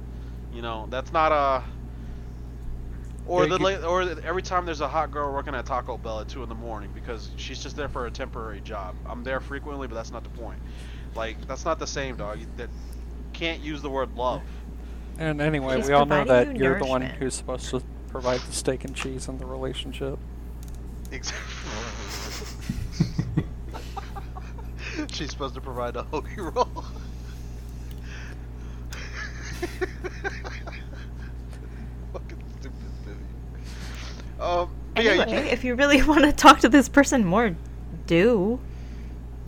You 0.54 0.62
know, 0.62 0.88
that's 0.92 1.12
not 1.12 1.32
a. 1.32 1.64
Or 3.28 3.44
Yeah, 3.44 3.50
the 3.50 3.58
you- 3.58 3.66
late, 3.66 3.84
or 3.84 4.02
every 4.24 4.44
time 4.44 4.66
there's 4.68 4.82
a 4.82 4.88
hot 4.88 5.10
girl 5.10 5.34
working 5.34 5.56
at 5.56 5.66
Taco 5.66 5.98
Bell 5.98 6.20
at 6.20 6.28
two 6.30 6.44
in 6.44 6.50
the 6.50 6.56
morning 6.56 6.92
because 6.94 7.32
she's 7.38 7.62
just 7.64 7.76
there 7.76 7.90
for 7.90 8.06
a 8.06 8.12
temporary 8.12 8.62
job. 8.62 8.96
I'm 9.10 9.24
there 9.24 9.40
frequently, 9.40 9.88
but 9.88 9.96
that's 9.96 10.12
not 10.12 10.24
the 10.24 10.30
point. 10.30 10.60
Like 11.16 11.46
that's 11.48 11.66
not 11.66 11.80
the 11.80 11.88
same, 11.88 12.16
dog. 12.16 12.40
You- 12.40 12.48
That 12.58 12.70
can't 13.34 13.62
use 13.62 13.82
the 13.82 13.90
word 13.90 14.16
love. 14.16 14.44
And 15.18 15.42
anyway, 15.42 15.78
She's 15.78 15.88
we 15.88 15.94
all 15.94 16.06
know 16.06 16.24
that 16.26 16.56
you 16.56 16.64
you're 16.64 16.78
the 16.80 16.86
one 16.86 17.02
who's 17.02 17.34
supposed 17.34 17.70
to 17.72 17.82
provide 18.10 18.40
the 18.42 18.52
steak 18.54 18.86
and 18.86 18.96
cheese 18.96 19.28
in 19.28 19.40
the 19.40 19.46
relationship. 19.48 20.20
Exactly. 21.12 21.55
She's 25.16 25.32
supposed 25.32 25.56
to 25.56 25.62
provide 25.62 25.96
a 25.96 26.04
hoagie 26.04 26.38
roll. 26.56 26.84
Fucking 32.14 32.44
stupid 32.60 32.72
Vivi. 33.06 33.20
Um, 34.40 34.70
but 34.94 35.04
yeah, 35.04 35.14
you 35.14 35.22
Anyway, 35.22 35.38
can't- 35.42 35.54
if 35.54 35.64
you 35.64 35.76
really 35.76 36.02
want 36.08 36.24
to 36.24 36.32
talk 36.32 36.60
to 36.62 36.70
this 36.70 36.90
person 36.90 37.26
more, 37.26 37.56
do. 38.08 38.60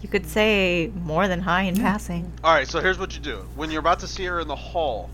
You 0.02 0.10
could 0.10 0.28
say 0.28 0.92
more 1.04 1.28
than 1.28 1.42
hi 1.42 1.64
in 1.64 1.76
passing. 1.76 2.32
All 2.44 2.54
right, 2.54 2.68
so 2.68 2.80
here's 2.80 3.00
what 3.00 3.16
you 3.16 3.20
do: 3.22 3.38
when 3.56 3.72
you're 3.72 3.80
about 3.80 4.00
to 4.02 4.08
see 4.08 4.26
her 4.26 4.40
in 4.40 4.48
the 4.48 4.56
hall, 4.56 5.10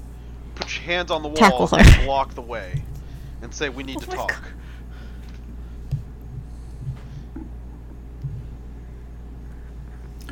put 0.56 0.76
your 0.76 0.84
hands 0.84 1.10
on 1.10 1.24
the 1.24 1.30
Tackle 1.32 1.60
walls 1.60 1.72
her. 1.72 1.78
and 1.80 2.06
block 2.06 2.34
the 2.36 2.42
way, 2.42 2.84
and 3.42 3.54
say, 3.54 3.70
"We 3.70 3.84
need 3.84 3.98
Oh 3.98 4.02
to 4.02 4.08
talk." 4.08 4.30
God. 4.30 4.44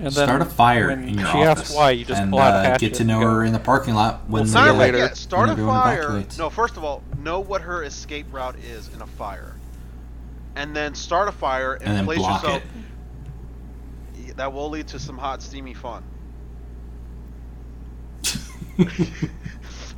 And 0.02 0.12
Start 0.12 0.42
a 0.42 0.46
fire 0.46 0.90
in 0.90 1.18
your 1.18 1.28
she 1.28 1.38
office. 1.44 1.64
asks 1.66 1.76
why, 1.76 1.92
you 1.92 2.06
just 2.06 2.20
and 2.20 2.32
pull 2.32 2.40
out 2.40 2.66
uh, 2.66 2.78
get 2.78 2.96
to 2.96 3.04
know 3.04 3.20
go, 3.20 3.28
her 3.28 3.44
in 3.46 3.54
the 3.54 3.60
parking 3.60 3.94
lot 3.94 4.22
when 4.28 4.32
We'll 4.32 4.44
the, 4.46 4.50
see 4.50 4.58
you 4.60 4.66
Not 4.66 4.76
later. 4.78 4.98
that. 4.98 5.16
Start 5.16 5.50
a 5.50 5.56
fire. 5.56 6.24
No, 6.40 6.50
first 6.50 6.76
of 6.78 6.84
all, 6.84 7.04
know 7.20 7.40
what 7.40 7.62
her 7.62 7.84
escape 7.84 8.26
route 8.32 8.58
is 8.60 8.92
in 8.96 9.02
a 9.02 9.08
fire, 9.08 9.56
and 10.56 10.76
then 10.76 10.96
start 10.96 11.28
a 11.28 11.32
fire 11.32 11.76
and, 11.76 12.00
and 12.00 12.08
place 12.08 12.20
yourself. 12.20 12.64
it. 14.26 14.38
That 14.38 14.54
will 14.54 14.70
lead 14.70 14.88
to 14.90 15.00
some 15.00 15.18
hot, 15.20 15.42
steamy 15.44 15.74
fun. 15.76 16.04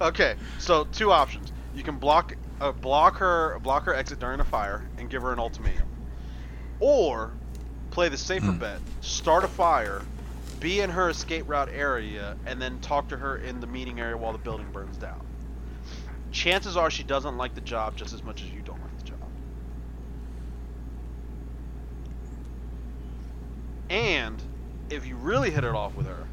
Okay, 0.01 0.35
so 0.59 0.85
two 0.85 1.11
options. 1.11 1.51
You 1.75 1.83
can 1.83 1.97
block 1.97 2.35
uh, 2.59 2.71
block 2.71 3.17
her 3.17 3.59
block 3.59 3.83
her 3.85 3.93
exit 3.93 4.19
during 4.19 4.39
a 4.39 4.43
fire 4.43 4.83
and 4.97 5.09
give 5.09 5.21
her 5.21 5.31
an 5.31 5.39
ultimatum, 5.39 5.87
or 6.79 7.31
play 7.93 8.09
the 8.09 8.17
safer 8.17 8.47
Hmm. 8.47 8.57
bet. 8.57 8.79
Start 9.01 9.43
a 9.43 9.47
fire, 9.47 10.01
be 10.59 10.79
in 10.79 10.89
her 10.89 11.09
escape 11.09 11.47
route 11.47 11.69
area, 11.69 12.35
and 12.47 12.59
then 12.59 12.79
talk 12.79 13.07
to 13.09 13.17
her 13.17 13.37
in 13.37 13.59
the 13.59 13.67
meeting 13.67 13.99
area 13.99 14.17
while 14.17 14.31
the 14.31 14.39
building 14.39 14.67
burns 14.73 14.97
down. 14.97 15.21
Chances 16.31 16.75
are 16.75 16.89
she 16.89 17.03
doesn't 17.03 17.37
like 17.37 17.53
the 17.53 17.61
job 17.61 17.95
just 17.95 18.11
as 18.11 18.23
much 18.23 18.41
as 18.41 18.49
you 18.49 18.61
don't 18.61 18.81
like 18.81 18.97
the 18.97 19.03
job. 19.05 19.19
And 23.91 24.41
if 24.89 25.05
you 25.05 25.15
really 25.15 25.51
hit 25.51 25.63
it 25.63 25.75
off 25.75 25.93
with 25.95 26.07
her, 26.07 26.25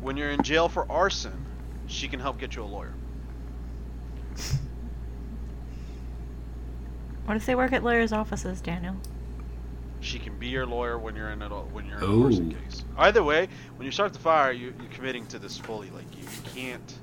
when 0.00 0.16
you're 0.16 0.30
in 0.30 0.42
jail 0.42 0.70
for 0.70 0.90
arson, 0.90 1.44
she 1.86 2.08
can 2.08 2.18
help 2.18 2.38
get 2.38 2.56
you 2.56 2.62
a 2.62 2.64
lawyer. 2.64 2.94
What 7.26 7.36
if 7.36 7.44
they 7.44 7.54
work 7.54 7.72
at 7.74 7.84
lawyers' 7.84 8.12
offices, 8.12 8.62
Daniel? 8.62 8.96
She 10.02 10.18
can 10.18 10.36
be 10.36 10.48
your 10.48 10.66
lawyer 10.66 10.98
when 10.98 11.14
you're 11.14 11.30
in 11.30 11.40
a 11.42 11.48
when 11.48 11.86
you're 11.86 11.98
in 11.98 12.04
a 12.04 12.06
Ooh. 12.06 12.24
arson 12.24 12.52
case. 12.52 12.84
Either 12.98 13.22
way, 13.22 13.48
when 13.76 13.86
you 13.86 13.92
start 13.92 14.12
the 14.12 14.18
fire, 14.18 14.50
you, 14.50 14.74
you're 14.78 14.90
committing 14.90 15.24
to 15.28 15.38
this 15.38 15.56
fully. 15.56 15.90
Like 15.90 16.04
you, 16.16 16.24
you 16.24 16.50
can't, 16.54 16.98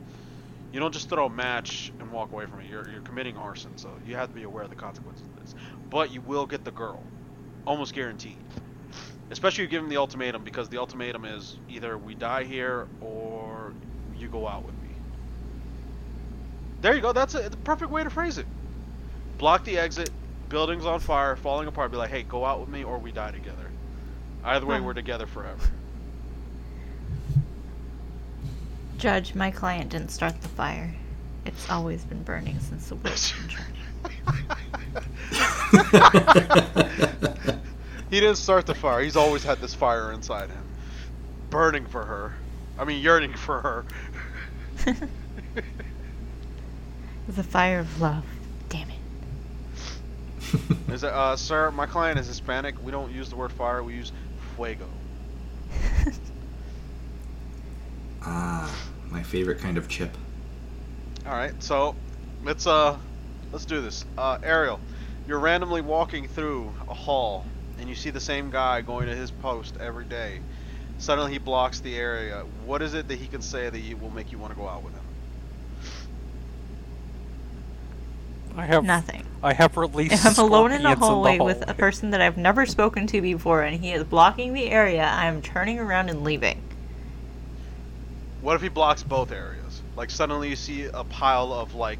you 0.73 0.81
don't 0.81 0.93
just 0.93 1.09
throw 1.09 1.25
a 1.25 1.29
match 1.29 1.93
and 1.99 2.11
walk 2.11 2.31
away 2.33 2.45
from 2.45 2.59
it. 2.59 2.69
You're 2.69 2.89
you're 2.89 3.01
committing 3.01 3.37
arson, 3.37 3.77
so 3.77 3.89
you 4.05 4.15
have 4.15 4.27
to 4.27 4.35
be 4.35 4.43
aware 4.43 4.63
of 4.63 4.69
the 4.69 4.75
consequences 4.75 5.25
of 5.25 5.39
this. 5.39 5.55
But 5.89 6.11
you 6.11 6.19
will 6.21 6.45
get 6.45 6.65
the 6.65 6.71
girl, 6.71 7.01
almost 7.65 7.93
guaranteed. 7.93 8.37
Especially 9.31 9.63
if 9.63 9.69
you 9.69 9.77
give 9.77 9.83
him 9.83 9.89
the 9.89 9.97
ultimatum, 9.97 10.43
because 10.43 10.67
the 10.67 10.77
ultimatum 10.77 11.23
is 11.23 11.57
either 11.69 11.97
we 11.97 12.15
die 12.15 12.43
here 12.43 12.87
or 12.99 13.73
you 14.17 14.27
go 14.27 14.45
out 14.47 14.65
with 14.65 14.75
me. 14.81 14.89
There 16.81 16.95
you 16.95 17.01
go. 17.01 17.13
That's 17.13 17.35
a, 17.35 17.49
the 17.49 17.57
perfect 17.57 17.91
way 17.91 18.03
to 18.03 18.09
phrase 18.09 18.37
it. 18.37 18.47
Block 19.37 19.63
the 19.63 19.77
exit. 19.77 20.09
Buildings 20.49 20.85
on 20.85 20.99
fire, 20.99 21.35
falling 21.35 21.67
apart. 21.67 21.91
Be 21.91 21.97
like, 21.97 22.09
hey, 22.09 22.23
go 22.23 22.43
out 22.43 22.59
with 22.59 22.69
me 22.69 22.83
or 22.83 22.97
we 22.97 23.11
die 23.11 23.31
together. 23.31 23.69
Either 24.43 24.65
way, 24.65 24.77
Huh. 24.77 24.83
we're 24.83 24.93
together 24.93 25.27
forever. 25.27 25.69
Judge, 28.97 29.35
my 29.35 29.51
client 29.51 29.91
didn't 29.91 30.09
start 30.09 30.41
the 30.41 30.49
fire. 30.49 30.93
It's 31.45 31.69
always 31.69 32.03
been 32.03 32.23
burning 32.23 32.59
since 32.59 32.89
the 32.89 32.95
witch 32.95 33.33
in 33.33 33.49
he 38.09 38.19
didn't 38.19 38.37
start 38.37 38.65
the 38.65 38.75
fire. 38.75 39.01
He's 39.01 39.15
always 39.15 39.43
had 39.43 39.59
this 39.59 39.73
fire 39.73 40.11
inside 40.11 40.49
him, 40.49 40.63
burning 41.49 41.85
for 41.85 42.05
her. 42.05 42.33
I 42.77 42.85
mean, 42.85 43.01
yearning 43.01 43.33
for 43.33 43.61
her. 43.61 43.85
the 47.27 47.43
fire 47.43 47.79
of 47.79 48.01
love. 48.01 48.25
Damn 50.87 50.97
that, 50.97 51.13
uh, 51.13 51.35
sir? 51.35 51.71
My 51.71 51.85
client 51.85 52.19
is 52.19 52.27
Hispanic. 52.27 52.75
We 52.83 52.91
don't 52.91 53.11
use 53.11 53.29
the 53.29 53.35
word 53.35 53.51
fire. 53.51 53.83
We 53.83 53.93
use 53.93 54.11
fuego. 54.55 54.87
ah, 58.23 58.89
my 59.09 59.23
favorite 59.23 59.59
kind 59.59 59.77
of 59.77 59.87
chip. 59.87 60.17
All 61.25 61.33
right, 61.33 61.53
so 61.61 61.95
let's 62.43 62.65
uh, 62.65 62.97
let's 63.51 63.65
do 63.65 63.81
this. 63.81 64.05
Uh, 64.17 64.39
Ariel, 64.41 64.79
you're 65.27 65.39
randomly 65.39 65.81
walking 65.81 66.27
through 66.27 66.73
a 66.89 66.93
hall, 66.93 67.45
and 67.79 67.87
you 67.87 67.95
see 67.95 68.09
the 68.09 68.19
same 68.19 68.49
guy 68.49 68.81
going 68.81 69.07
to 69.07 69.15
his 69.15 69.29
post 69.29 69.75
every 69.79 70.05
day. 70.05 70.39
Suddenly, 70.97 71.31
he 71.31 71.37
blocks 71.37 71.79
the 71.79 71.95
area. 71.95 72.43
What 72.65 72.81
is 72.81 72.93
it 72.93 73.07
that 73.07 73.19
he 73.19 73.27
can 73.27 73.41
say 73.41 73.69
that 73.69 73.79
you, 73.79 73.95
will 73.95 74.09
make 74.09 74.31
you 74.31 74.37
want 74.37 74.53
to 74.53 74.59
go 74.59 74.67
out 74.67 74.83
with 74.83 74.93
him? 74.93 75.03
I 78.59 78.65
have 78.65 78.83
Nothing. 78.83 79.23
I 79.41 79.53
have 79.53 79.77
released. 79.77 80.13
If 80.13 80.37
I'm 80.37 80.45
alone 80.45 80.71
in 80.71 80.85
a 80.85 80.91
scorpions 80.91 80.99
hallway 80.99 81.37
the 81.37 81.43
with 81.45 81.69
a 81.69 81.73
person 81.73 82.09
that 82.11 82.21
I've 82.21 82.37
never 82.37 82.65
spoken 82.65 83.07
to 83.07 83.21
before 83.21 83.63
and 83.63 83.79
he 83.79 83.93
is 83.93 84.03
blocking 84.03 84.53
the 84.53 84.69
area, 84.69 85.05
I'm 85.05 85.41
turning 85.41 85.79
around 85.79 86.09
and 86.09 86.23
leaving. 86.23 86.61
What 88.41 88.55
if 88.55 88.61
he 88.61 88.67
blocks 88.67 89.01
both 89.01 89.31
areas? 89.31 89.81
Like 89.95 90.09
suddenly 90.09 90.49
you 90.49 90.55
see 90.57 90.85
a 90.85 91.05
pile 91.05 91.53
of 91.53 91.73
like 91.75 91.99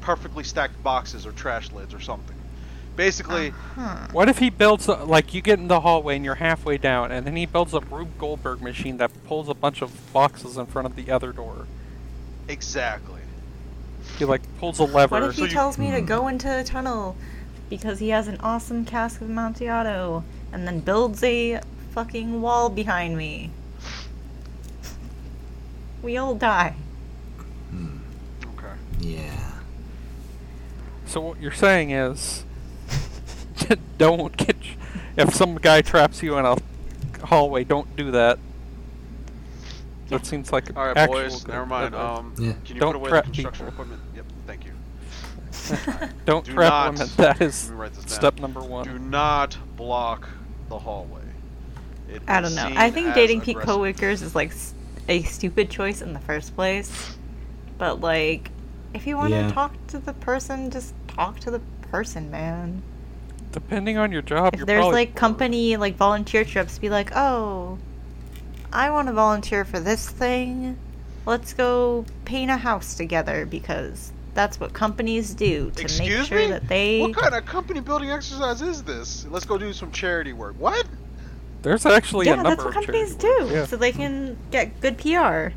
perfectly 0.00 0.42
stacked 0.44 0.82
boxes 0.82 1.26
or 1.26 1.32
trash 1.32 1.70
lids 1.70 1.94
or 1.94 2.00
something. 2.00 2.34
Basically, 2.96 3.50
Huh. 3.50 4.08
What 4.10 4.28
if 4.28 4.38
he 4.38 4.50
builds 4.50 4.88
a, 4.88 4.94
like 5.04 5.34
you 5.34 5.42
get 5.42 5.58
in 5.58 5.68
the 5.68 5.80
hallway 5.80 6.16
and 6.16 6.24
you're 6.24 6.36
halfway 6.36 6.78
down, 6.78 7.12
and 7.12 7.26
then 7.26 7.36
he 7.36 7.44
builds 7.46 7.74
a 7.74 7.80
Rube 7.80 8.16
Goldberg 8.18 8.62
machine 8.62 8.96
that 8.96 9.10
pulls 9.26 9.48
a 9.48 9.54
bunch 9.54 9.82
of 9.82 10.12
boxes 10.12 10.56
in 10.56 10.66
front 10.66 10.86
of 10.86 10.96
the 10.96 11.10
other 11.10 11.32
door. 11.32 11.66
exactly. 12.48 13.15
He 14.18 14.24
like 14.24 14.42
pulls 14.58 14.78
a 14.78 14.84
lever. 14.84 15.14
What 15.14 15.22
if 15.24 15.32
he 15.32 15.38
So 15.38 15.44
you- 15.44 15.50
tells 15.50 15.78
me 15.78 15.90
to 15.90 16.00
Hmm. 16.00 16.06
go 16.06 16.28
into 16.28 16.48
a 16.48 16.64
tunnel 16.64 17.16
because 17.68 17.98
he 17.98 18.08
has 18.10 18.28
an 18.28 18.38
awesome 18.40 18.84
cask 18.84 19.20
of 19.20 19.28
Amontillado 19.28 20.24
and 20.52 20.66
then 20.66 20.80
builds 20.80 21.22
a 21.22 21.60
fucking 21.92 22.40
wall 22.40 22.68
behind 22.70 23.16
me? 23.16 23.50
We 26.02 26.16
all 26.16 26.34
die. 26.34 26.74
Hmm. 27.70 27.98
Okay. 28.56 28.74
Yeah. 29.00 29.52
So 31.06 31.20
what 31.20 31.40
you're 31.40 31.52
saying 31.52 31.90
is, 31.90 32.44
don't 33.98 34.36
get. 34.36 34.56
If 35.16 35.34
some 35.34 35.56
guy 35.56 35.80
traps 35.82 36.22
you 36.22 36.36
in 36.38 36.44
a 36.44 36.56
hallway, 37.24 37.64
don't 37.64 37.94
do 37.96 38.10
that. 38.10 38.38
That 40.08 40.24
seems 40.26 40.52
like 40.52 40.76
All 40.76 40.86
right, 40.86 40.96
actual 40.96 41.14
boys. 41.14 41.42
good 41.44 41.52
Never 41.52 41.66
mind. 41.66 41.94
Um, 41.94 42.32
Yeah. 42.38 42.52
can 42.64 42.74
you 42.76 42.80
Don't 42.80 42.92
put 42.92 42.96
away 42.96 43.10
the 43.10 43.22
construction 43.22 43.66
people. 43.66 43.84
equipment? 43.84 44.00
Yep. 44.14 44.24
Thank 44.46 44.64
you. 44.64 44.72
don't 46.26 46.44
do 46.44 46.52
trap 46.52 46.70
not- 46.72 46.92
women. 46.94 47.08
That 47.16 47.40
is 47.40 47.64
Let 47.68 47.74
me 47.74 47.80
write 47.80 47.94
this 47.94 48.04
down. 48.04 48.08
step 48.14 48.38
number 48.40 48.60
one. 48.60 48.84
Do 48.86 48.98
not 48.98 49.56
block 49.76 50.28
the 50.68 50.78
hallway. 50.78 51.22
It 52.08 52.22
I 52.28 52.40
don't 52.40 52.54
know. 52.54 52.72
I 52.76 52.90
think 52.90 53.14
dating 53.14 53.40
Pete 53.40 53.56
aggressive. 53.56 53.68
coworkers 53.74 54.22
is 54.22 54.34
like 54.34 54.52
a 55.08 55.22
stupid 55.24 55.70
choice 55.70 56.02
in 56.02 56.12
the 56.12 56.20
first 56.20 56.54
place. 56.54 57.16
But 57.78 58.00
like, 58.00 58.50
if 58.94 59.06
you 59.06 59.16
want 59.16 59.32
to 59.32 59.40
Yeah. 59.40 59.50
talk 59.52 59.72
to 59.88 59.98
the 59.98 60.12
person, 60.12 60.70
just 60.70 60.94
talk 61.08 61.40
to 61.40 61.50
the 61.50 61.60
person, 61.90 62.30
man. 62.30 62.82
Depending 63.52 63.96
on 63.98 64.12
your 64.12 64.22
job, 64.22 64.52
If 64.54 64.60
you're 64.60 64.66
there's 64.66 64.80
probably 64.82 64.94
like 64.94 65.14
company 65.14 65.76
like 65.76 65.96
volunteer 65.96 66.44
trips, 66.44 66.78
be 66.78 66.90
like, 66.90 67.10
oh, 67.16 67.78
I 68.76 68.90
want 68.90 69.08
to 69.08 69.14
volunteer 69.14 69.64
for 69.64 69.80
this 69.80 70.06
thing. 70.06 70.76
Let's 71.24 71.54
go 71.54 72.04
paint 72.26 72.50
a 72.50 72.58
house 72.58 72.94
together 72.94 73.46
because 73.46 74.12
that's 74.34 74.60
what 74.60 74.74
companies 74.74 75.32
do 75.32 75.70
to 75.70 75.82
Excuse 75.82 75.98
make 76.20 76.28
sure 76.28 76.38
me? 76.40 76.46
that 76.48 76.68
they. 76.68 77.00
What 77.00 77.16
kind 77.16 77.34
of 77.34 77.46
company 77.46 77.80
building 77.80 78.10
exercise 78.10 78.60
is 78.60 78.82
this? 78.82 79.24
Let's 79.30 79.46
go 79.46 79.56
do 79.56 79.72
some 79.72 79.90
charity 79.92 80.34
work. 80.34 80.56
What? 80.58 80.86
There's 81.62 81.86
actually 81.86 82.26
a 82.26 82.30
yeah, 82.30 82.34
number 82.36 82.50
that's 82.50 82.64
what 82.64 82.68
of 82.68 82.74
companies 82.74 83.14
do, 83.14 83.48
Yeah. 83.50 83.64
so 83.64 83.78
they 83.78 83.92
can 83.92 84.36
get 84.50 84.78
good 84.82 84.98
PR. 84.98 85.54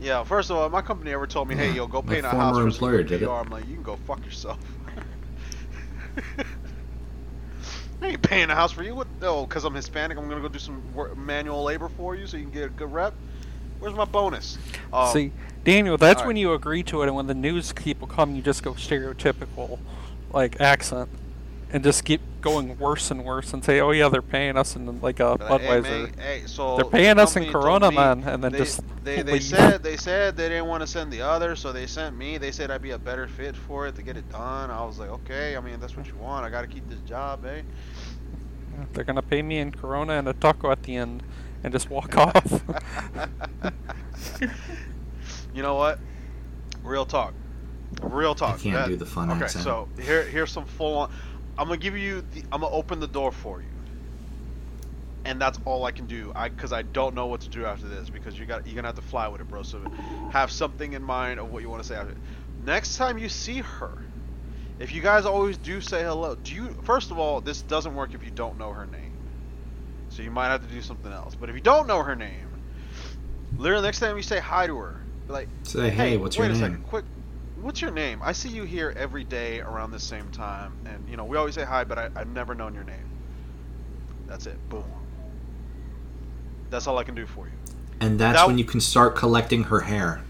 Yeah, 0.00 0.24
first 0.24 0.48
of 0.50 0.56
all, 0.56 0.70
my 0.70 0.80
company 0.80 1.12
ever 1.12 1.26
told 1.26 1.46
me, 1.46 1.56
"Hey, 1.56 1.72
yo, 1.72 1.86
go 1.86 2.00
paint 2.00 2.24
a 2.24 2.30
house 2.30 2.56
for 2.56 2.62
some 2.62 2.68
employer 2.68 2.98
good 3.02 3.08
did 3.08 3.22
it. 3.22 3.26
PR." 3.26 3.32
I'm 3.32 3.50
like, 3.50 3.68
you 3.68 3.74
can 3.74 3.82
go 3.82 3.96
fuck 4.06 4.24
yourself. 4.24 4.58
I 8.00 8.08
ain't 8.08 8.22
paying 8.22 8.50
a 8.50 8.54
house 8.54 8.72
for 8.72 8.82
you. 8.82 8.94
What? 8.94 9.06
Oh, 9.22 9.44
because 9.46 9.64
I'm 9.64 9.74
Hispanic, 9.74 10.16
I'm 10.18 10.28
gonna 10.28 10.40
go 10.40 10.48
do 10.48 10.58
some 10.58 10.82
wor- 10.94 11.14
manual 11.14 11.62
labor 11.64 11.88
for 11.88 12.14
you 12.14 12.26
so 12.26 12.36
you 12.36 12.44
can 12.44 12.52
get 12.52 12.64
a 12.64 12.68
good 12.68 12.92
rep. 12.92 13.14
Where's 13.80 13.94
my 13.94 14.04
bonus? 14.04 14.58
Um, 14.92 15.12
See, 15.12 15.32
Daniel, 15.64 15.96
that's 15.96 16.24
when 16.24 16.36
you 16.36 16.52
agree 16.54 16.82
to 16.84 17.02
it, 17.02 17.06
and 17.06 17.14
when 17.14 17.26
the 17.26 17.34
news 17.34 17.72
people 17.72 18.08
come, 18.08 18.34
you 18.34 18.42
just 18.42 18.62
go 18.62 18.72
stereotypical, 18.72 19.78
like 20.32 20.60
accent, 20.60 21.08
and 21.72 21.84
just 21.84 22.04
keep 22.04 22.20
going 22.40 22.78
worse 22.78 23.10
and 23.10 23.24
worse, 23.24 23.52
and 23.52 23.64
say, 23.64 23.80
"Oh 23.80 23.90
yeah, 23.90 24.08
they're 24.08 24.22
paying 24.22 24.56
us 24.56 24.76
in 24.76 25.00
like 25.00 25.20
a 25.20 25.36
But, 25.38 25.60
hey, 25.60 25.66
Budweiser." 25.66 25.82
man, 25.82 26.12
hey, 26.18 26.42
so 26.46 26.76
They're 26.76 26.84
the 26.84 26.90
paying 26.90 27.18
us 27.18 27.36
in 27.36 27.50
Corona, 27.50 27.90
me 27.90 27.96
man, 27.96 28.24
and 28.24 28.42
then 28.42 28.52
they, 28.52 28.58
just 28.58 28.80
they, 29.04 29.22
they 29.22 29.32
leave. 29.34 29.42
said 29.42 29.82
they 29.82 29.96
said 29.96 30.36
they 30.36 30.48
didn't 30.48 30.66
want 30.66 30.82
to 30.82 30.86
send 30.86 31.12
the 31.12 31.22
other, 31.22 31.56
so 31.56 31.72
they 31.72 31.86
sent 31.86 32.16
me. 32.16 32.38
They 32.38 32.52
said 32.52 32.70
I'd 32.70 32.82
be 32.82 32.92
a 32.92 32.98
better 32.98 33.28
fit 33.28 33.56
for 33.56 33.86
it 33.86 33.94
to 33.96 34.02
get 34.02 34.16
it 34.16 34.28
done. 34.30 34.70
I 34.70 34.84
was 34.84 34.98
like, 34.98 35.10
okay, 35.10 35.56
I 35.56 35.60
mean 35.60 35.80
that's 35.80 35.96
what 35.96 36.06
you 36.06 36.16
want. 36.16 36.44
I 36.44 36.50
got 36.50 36.62
to 36.62 36.68
keep 36.68 36.88
this 36.88 37.00
job, 37.00 37.44
eh? 37.44 37.62
They're 38.92 39.04
gonna 39.04 39.22
pay 39.22 39.42
me 39.42 39.58
in 39.58 39.72
Corona 39.72 40.14
and 40.14 40.28
a 40.28 40.32
taco 40.32 40.70
at 40.70 40.82
the 40.84 40.96
end, 40.96 41.22
and 41.64 41.72
just 41.72 41.90
walk 41.90 42.16
off. 42.16 42.62
you 45.54 45.62
know 45.62 45.74
what? 45.74 45.98
Real 46.82 47.04
talk. 47.04 47.34
Real 48.02 48.34
talk. 48.34 48.60
can't 48.60 48.88
do 48.88 48.96
the 48.96 49.06
fun 49.06 49.30
okay, 49.30 49.44
accent. 49.44 49.64
so 49.64 49.88
here 50.00 50.22
here's 50.22 50.52
some 50.52 50.64
full 50.64 50.98
on. 50.98 51.10
I'm 51.58 51.66
gonna 51.66 51.76
give 51.78 51.96
you 51.96 52.22
the. 52.32 52.42
I'm 52.52 52.60
gonna 52.60 52.70
open 52.70 53.00
the 53.00 53.08
door 53.08 53.32
for 53.32 53.60
you. 53.60 53.66
And 55.24 55.40
that's 55.40 55.58
all 55.64 55.84
I 55.84 55.90
can 55.90 56.06
do. 56.06 56.32
I 56.34 56.48
because 56.48 56.72
I 56.72 56.82
don't 56.82 57.14
know 57.14 57.26
what 57.26 57.40
to 57.42 57.48
do 57.48 57.66
after 57.66 57.88
this 57.88 58.08
because 58.08 58.38
you 58.38 58.46
got 58.46 58.66
you're 58.66 58.76
gonna 58.76 58.88
have 58.88 58.96
to 58.96 59.02
fly 59.02 59.28
with 59.28 59.40
it, 59.40 59.48
bro. 59.48 59.62
So 59.62 59.80
have 60.30 60.50
something 60.50 60.92
in 60.92 61.02
mind 61.02 61.40
of 61.40 61.52
what 61.52 61.62
you 61.62 61.68
want 61.68 61.82
to 61.82 61.88
say 61.88 61.96
after. 61.96 62.14
Next 62.64 62.96
time 62.96 63.18
you 63.18 63.28
see 63.28 63.58
her, 63.58 63.90
if 64.78 64.92
you 64.94 65.02
guys 65.02 65.26
always 65.26 65.58
do 65.58 65.80
say 65.80 66.02
hello, 66.02 66.36
do 66.36 66.54
you? 66.54 66.68
First 66.84 67.10
of 67.10 67.18
all, 67.18 67.40
this 67.40 67.60
doesn't 67.62 67.94
work 67.94 68.14
if 68.14 68.24
you 68.24 68.30
don't 68.30 68.56
know 68.58 68.72
her 68.72 68.86
name. 68.86 69.12
So 70.10 70.22
you 70.22 70.30
might 70.30 70.46
have 70.48 70.66
to 70.66 70.72
do 70.72 70.80
something 70.80 71.12
else. 71.12 71.34
But 71.34 71.50
if 71.50 71.54
you 71.56 71.60
don't 71.60 71.86
know 71.86 72.02
her 72.02 72.16
name, 72.16 72.46
literally 73.56 73.82
next 73.82 74.00
time 74.00 74.16
you 74.16 74.22
say 74.22 74.38
hi 74.38 74.66
to 74.66 74.76
her, 74.78 74.96
be 75.26 75.32
like, 75.32 75.48
Say, 75.64 75.90
hey, 75.90 76.16
what's 76.16 76.38
wait 76.38 76.46
your 76.46 76.54
a 76.54 76.58
name? 76.58 76.62
second, 76.62 76.84
quick. 76.86 77.04
What's 77.60 77.80
your 77.80 77.90
name? 77.90 78.20
I 78.22 78.32
see 78.32 78.48
you 78.48 78.62
here 78.64 78.94
every 78.96 79.24
day 79.24 79.60
around 79.60 79.90
the 79.90 79.98
same 79.98 80.28
time, 80.30 80.72
and 80.86 81.06
you 81.08 81.16
know 81.16 81.24
we 81.24 81.36
always 81.36 81.54
say 81.54 81.64
hi, 81.64 81.84
but 81.84 81.98
I, 81.98 82.10
I've 82.14 82.28
never 82.28 82.54
known 82.54 82.74
your 82.74 82.84
name. 82.84 83.04
That's 84.26 84.46
it. 84.46 84.56
Boom. 84.68 84.84
That's 86.70 86.86
all 86.86 86.98
I 86.98 87.04
can 87.04 87.14
do 87.14 87.26
for 87.26 87.46
you. 87.46 87.52
And 88.00 88.18
that's 88.18 88.38
That- 88.38 88.46
when 88.46 88.58
you 88.58 88.64
can 88.64 88.80
start 88.80 89.16
collecting 89.16 89.64
her 89.64 89.80
hair. 89.80 90.20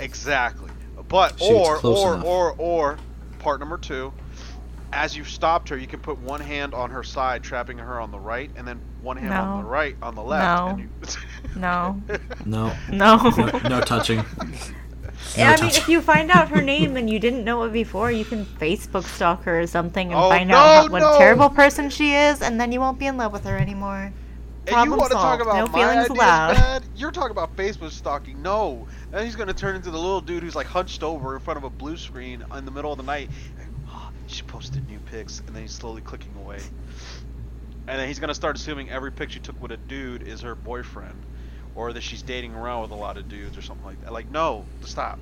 Exactly. 0.00 0.70
But 1.08 1.38
She 1.38 1.52
or 1.52 1.78
or 1.86 2.14
enough. 2.14 2.24
or 2.26 2.54
or 2.58 2.98
part 3.38 3.60
number 3.60 3.76
two, 3.78 4.12
as 4.92 5.16
you've 5.16 5.28
stopped 5.28 5.68
her, 5.68 5.76
you 5.76 5.86
can 5.86 6.00
put 6.00 6.18
one 6.18 6.40
hand 6.40 6.72
on 6.74 6.90
her 6.90 7.02
side, 7.02 7.42
trapping 7.42 7.78
her 7.78 8.00
on 8.00 8.10
the 8.10 8.18
right, 8.18 8.50
and 8.56 8.66
then 8.66 8.80
one 9.02 9.16
hand 9.16 9.32
on 9.34 9.62
the 9.62 9.68
right 9.68 9.96
on 10.02 10.14
the 10.14 10.22
left. 10.22 10.44
No. 10.60 10.66
And 10.68 10.80
you... 10.80 10.88
No. 11.60 12.02
No, 12.46 12.72
No. 12.90 13.30
no, 13.30 13.58
no 13.68 13.80
touching. 13.80 14.24
No 15.36 15.44
I 15.44 15.56
mean, 15.60 15.70
if 15.70 15.88
you 15.88 16.00
find 16.02 16.30
out 16.30 16.48
her 16.48 16.60
name 16.60 16.96
and 16.96 17.08
you 17.08 17.18
didn't 17.18 17.44
know 17.44 17.62
it 17.64 17.72
before, 17.72 18.10
you 18.10 18.24
can 18.24 18.44
Facebook 18.44 19.04
stalk 19.04 19.44
her 19.44 19.60
or 19.60 19.66
something 19.66 20.12
and 20.12 20.20
Oh, 20.20 20.28
find 20.28 20.48
no, 20.48 20.56
out 20.56 20.74
how, 20.74 20.88
what 20.88 21.00
no. 21.00 21.18
terrible 21.18 21.50
person 21.50 21.88
she 21.90 22.14
is, 22.14 22.42
and 22.42 22.60
then 22.60 22.72
you 22.72 22.80
won't 22.80 22.98
be 22.98 23.06
in 23.06 23.16
love 23.16 23.32
with 23.32 23.44
her 23.44 23.56
anymore. 23.56 24.12
And 24.66 24.84
you 24.84 24.94
Problem 24.94 24.98
want 24.98 25.10
to 25.12 25.16
talk 25.16 25.40
solved. 25.40 25.42
about 25.42 25.56
No 25.56 25.66
feelings 25.72 26.08
allowed. 26.08 26.54
bad? 26.54 26.82
You're 26.94 27.10
talking 27.12 27.30
about 27.30 27.56
Facebook 27.56 27.90
stalking. 27.92 28.42
No, 28.42 28.86
then 29.10 29.24
he's 29.24 29.36
gonna 29.36 29.54
turn 29.54 29.76
into 29.76 29.90
the 29.90 29.98
little 29.98 30.20
dude 30.20 30.42
who's 30.42 30.54
like 30.56 30.66
hunched 30.66 31.02
over 31.02 31.34
in 31.34 31.40
front 31.40 31.58
of 31.58 31.64
a 31.64 31.70
blue 31.70 31.96
screen 31.96 32.44
in 32.56 32.64
the 32.64 32.70
middle 32.70 32.92
of 32.92 32.98
the 32.98 33.04
night. 33.04 33.30
Like, 33.58 33.68
"Ah, 33.88 34.10
she 34.26 34.42
posted 34.42 34.86
new 34.88 34.98
pics, 35.00 35.40
and 35.46 35.54
then 35.54 35.62
he's 35.62 35.72
slowly 35.72 36.02
clicking 36.02 36.34
away. 36.36 36.60
And 37.88 37.98
then 37.98 38.06
he's 38.08 38.18
gonna 38.20 38.34
start 38.34 38.56
assuming 38.56 38.90
every 38.90 39.10
pic 39.12 39.30
she 39.30 39.40
took 39.40 39.60
with 39.60 39.72
a 39.72 39.76
dude 39.76 40.22
is 40.22 40.42
her 40.42 40.54
boyfriend, 40.54 41.26
or 41.80 41.94
that 41.94 42.02
she's 42.02 42.20
dating 42.20 42.54
around 42.54 42.82
with 42.82 42.90
a 42.90 42.94
lot 42.94 43.16
of 43.16 43.26
dudes 43.26 43.56
or 43.56 43.62
something 43.62 43.86
like 43.86 43.98
that. 44.02 44.12
Like, 44.12 44.30
no, 44.30 44.66
stop. 44.82 45.18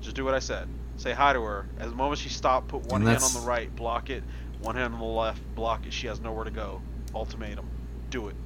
Just 0.00 0.14
do 0.14 0.24
what 0.24 0.34
I 0.34 0.38
said. 0.38 0.68
Say 0.98 1.12
hi 1.12 1.32
to 1.32 1.42
her. 1.42 1.66
As 1.80 1.90
the 1.90 1.96
moment 1.96 2.20
she 2.20 2.28
stopped, 2.28 2.68
put 2.68 2.84
one 2.86 3.02
hand 3.02 3.24
on 3.24 3.34
the 3.34 3.40
right, 3.40 3.74
block 3.74 4.08
it. 4.08 4.22
One 4.60 4.76
hand 4.76 4.94
on 4.94 5.00
the 5.00 5.04
left, 5.04 5.42
block 5.56 5.84
it. 5.84 5.92
She 5.92 6.06
has 6.06 6.20
nowhere 6.20 6.44
to 6.44 6.52
go. 6.52 6.80
Ultimatum. 7.12 7.68
Do 8.08 8.28
it. 8.28 8.36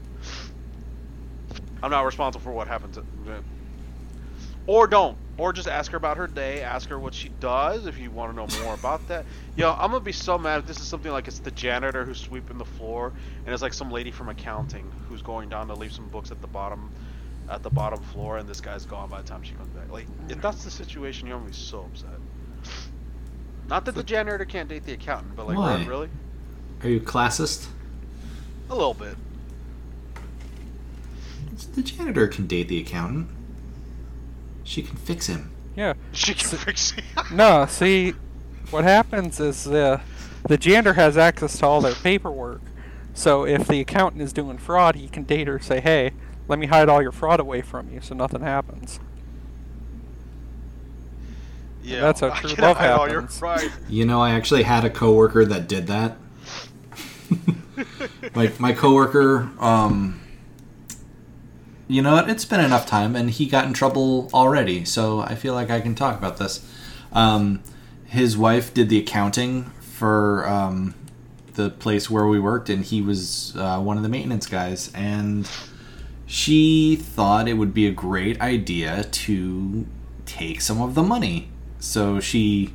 I'm 1.82 1.90
not 1.90 2.06
responsible 2.06 2.42
for 2.42 2.52
what 2.52 2.66
happens. 2.66 2.98
To- 4.66 4.72
Or 4.72 4.86
don't. 4.86 5.16
Or 5.38 5.54
just 5.54 5.68
ask 5.68 5.90
her 5.92 5.96
about 5.96 6.18
her 6.18 6.26
day. 6.26 6.62
Ask 6.62 6.90
her 6.90 6.98
what 6.98 7.14
she 7.14 7.30
does 7.40 7.86
if 7.86 7.98
you 7.98 8.10
want 8.10 8.30
to 8.30 8.36
know 8.36 8.62
more 8.62 8.74
about 8.74 9.06
that. 9.08 9.24
Yo, 9.56 9.72
I'm 9.72 9.90
gonna 9.90 10.00
be 10.00 10.12
so 10.12 10.36
mad 10.36 10.58
if 10.58 10.66
this 10.66 10.78
is 10.78 10.86
something 10.86 11.10
like 11.10 11.28
it's 11.28 11.38
the 11.38 11.50
janitor 11.52 12.04
who's 12.04 12.20
sweeping 12.20 12.58
the 12.58 12.64
floor, 12.66 13.12
and 13.46 13.52
it's 13.52 13.62
like 13.62 13.72
some 13.72 13.90
lady 13.90 14.10
from 14.10 14.28
accounting 14.28 14.90
who's 15.08 15.22
going 15.22 15.48
down 15.48 15.66
to 15.68 15.74
leave 15.74 15.92
some 15.92 16.08
books 16.08 16.30
at 16.30 16.42
the 16.42 16.46
bottom, 16.46 16.90
at 17.48 17.62
the 17.62 17.70
bottom 17.70 18.02
floor, 18.02 18.36
and 18.36 18.46
this 18.46 18.60
guy's 18.60 18.84
gone 18.84 19.08
by 19.08 19.22
the 19.22 19.28
time 19.28 19.42
she 19.42 19.54
comes 19.54 19.68
back. 19.68 19.90
Like, 19.90 20.06
if 20.28 20.36
mm. 20.36 20.42
that's 20.42 20.62
the 20.62 20.70
situation, 20.70 21.26
you're 21.26 21.38
gonna 21.38 21.48
be 21.50 21.56
so 21.56 21.86
upset. 21.90 22.10
Not 23.66 23.86
that 23.86 23.94
the 23.94 24.02
janitor 24.02 24.44
can't 24.44 24.68
date 24.68 24.84
the 24.84 24.92
accountant, 24.92 25.36
but 25.36 25.46
like, 25.46 25.56
Why? 25.56 25.82
really, 25.86 26.10
Are 26.82 26.88
you 26.88 27.00
classist? 27.00 27.68
a 28.68 28.74
little 28.74 28.94
bit. 28.94 29.16
The 31.74 31.82
janitor 31.82 32.28
can 32.28 32.46
date 32.46 32.68
the 32.68 32.78
accountant. 32.78 33.28
She 34.70 34.82
can 34.82 34.94
fix 34.96 35.26
him. 35.26 35.50
Yeah. 35.74 35.94
She 36.12 36.32
can 36.32 36.46
S- 36.46 36.62
fix 36.62 36.90
him. 36.92 37.04
No, 37.32 37.66
see, 37.68 38.14
what 38.70 38.84
happens 38.84 39.40
is 39.40 39.66
uh, 39.66 40.00
the 40.46 40.56
janitor 40.56 40.92
has 40.92 41.18
access 41.18 41.58
to 41.58 41.66
all 41.66 41.80
their 41.80 41.94
paperwork. 41.96 42.60
So 43.12 43.44
if 43.44 43.66
the 43.66 43.80
accountant 43.80 44.22
is 44.22 44.32
doing 44.32 44.58
fraud, 44.58 44.94
he 44.94 45.08
can 45.08 45.24
date 45.24 45.48
her 45.48 45.58
say, 45.58 45.80
hey, 45.80 46.12
let 46.46 46.60
me 46.60 46.66
hide 46.68 46.88
all 46.88 47.02
your 47.02 47.10
fraud 47.10 47.40
away 47.40 47.62
from 47.62 47.92
you 47.92 48.00
so 48.00 48.14
nothing 48.14 48.42
happens. 48.42 49.00
yeah, 51.82 52.00
that's 52.02 52.20
how 52.20 52.30
true 52.34 52.54
can 52.54 52.62
love 52.62 52.76
hide 52.76 53.10
your 53.10 53.22
happens. 53.22 53.72
You 53.88 54.04
know, 54.04 54.20
I 54.20 54.30
actually 54.30 54.62
had 54.62 54.84
a 54.84 54.90
coworker 54.90 55.44
that 55.46 55.66
did 55.66 55.88
that. 55.88 56.16
my 58.36 58.52
my 58.60 58.72
coworker, 58.72 59.50
um, 59.58 60.20
you 61.90 62.02
know 62.02 62.12
what? 62.12 62.30
It's 62.30 62.44
been 62.44 62.60
enough 62.60 62.86
time, 62.86 63.16
and 63.16 63.28
he 63.30 63.46
got 63.46 63.66
in 63.66 63.72
trouble 63.72 64.30
already. 64.32 64.84
So 64.84 65.20
I 65.20 65.34
feel 65.34 65.54
like 65.54 65.70
I 65.70 65.80
can 65.80 65.94
talk 65.94 66.16
about 66.16 66.36
this. 66.38 66.64
Um, 67.12 67.62
his 68.04 68.38
wife 68.38 68.72
did 68.72 68.88
the 68.88 68.98
accounting 68.98 69.64
for 69.80 70.48
um, 70.48 70.94
the 71.54 71.68
place 71.70 72.08
where 72.08 72.26
we 72.26 72.38
worked, 72.38 72.68
and 72.70 72.84
he 72.84 73.02
was 73.02 73.56
uh, 73.56 73.80
one 73.80 73.96
of 73.96 74.04
the 74.04 74.08
maintenance 74.08 74.46
guys. 74.46 74.92
And 74.94 75.48
she 76.26 76.94
thought 76.94 77.48
it 77.48 77.54
would 77.54 77.74
be 77.74 77.86
a 77.88 77.92
great 77.92 78.40
idea 78.40 79.04
to 79.04 79.86
take 80.26 80.60
some 80.60 80.80
of 80.80 80.94
the 80.94 81.02
money. 81.02 81.50
So 81.80 82.20
she 82.20 82.72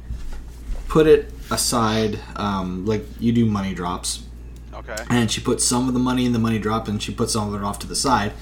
put 0.90 1.08
it 1.08 1.32
aside, 1.50 2.20
um, 2.36 2.86
like 2.86 3.06
you 3.20 3.32
do 3.32 3.46
money 3.46 3.74
drops, 3.74 4.24
Okay. 4.74 4.96
and 5.10 5.32
she 5.32 5.40
put 5.40 5.62
some 5.62 5.88
of 5.88 5.94
the 5.94 6.00
money 6.02 6.26
in 6.26 6.34
the 6.34 6.40
money 6.40 6.60
drop, 6.60 6.90
and 6.90 7.02
she 7.02 7.14
put 7.14 7.30
some 7.30 7.48
of 7.54 7.62
it 7.62 7.64
off 7.64 7.80
to 7.80 7.88
the 7.88 7.96
side. 7.96 8.34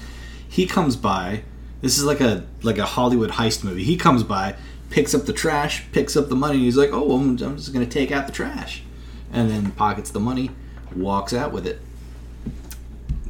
He 0.48 0.66
comes 0.66 0.96
by. 0.96 1.42
This 1.80 1.98
is 1.98 2.04
like 2.04 2.20
a 2.20 2.44
like 2.62 2.78
a 2.78 2.86
Hollywood 2.86 3.30
heist 3.30 3.62
movie. 3.64 3.84
He 3.84 3.96
comes 3.96 4.22
by, 4.22 4.56
picks 4.90 5.14
up 5.14 5.26
the 5.26 5.32
trash, 5.32 5.84
picks 5.92 6.16
up 6.16 6.28
the 6.28 6.36
money. 6.36 6.54
And 6.54 6.64
he's 6.64 6.76
like, 6.76 6.90
"Oh, 6.92 7.12
I'm, 7.16 7.30
I'm 7.42 7.56
just 7.56 7.72
gonna 7.72 7.86
take 7.86 8.10
out 8.12 8.26
the 8.26 8.32
trash," 8.32 8.82
and 9.32 9.50
then 9.50 9.70
pockets 9.72 10.10
the 10.10 10.20
money, 10.20 10.50
walks 10.96 11.34
out 11.34 11.52
with 11.52 11.66
it. 11.66 11.80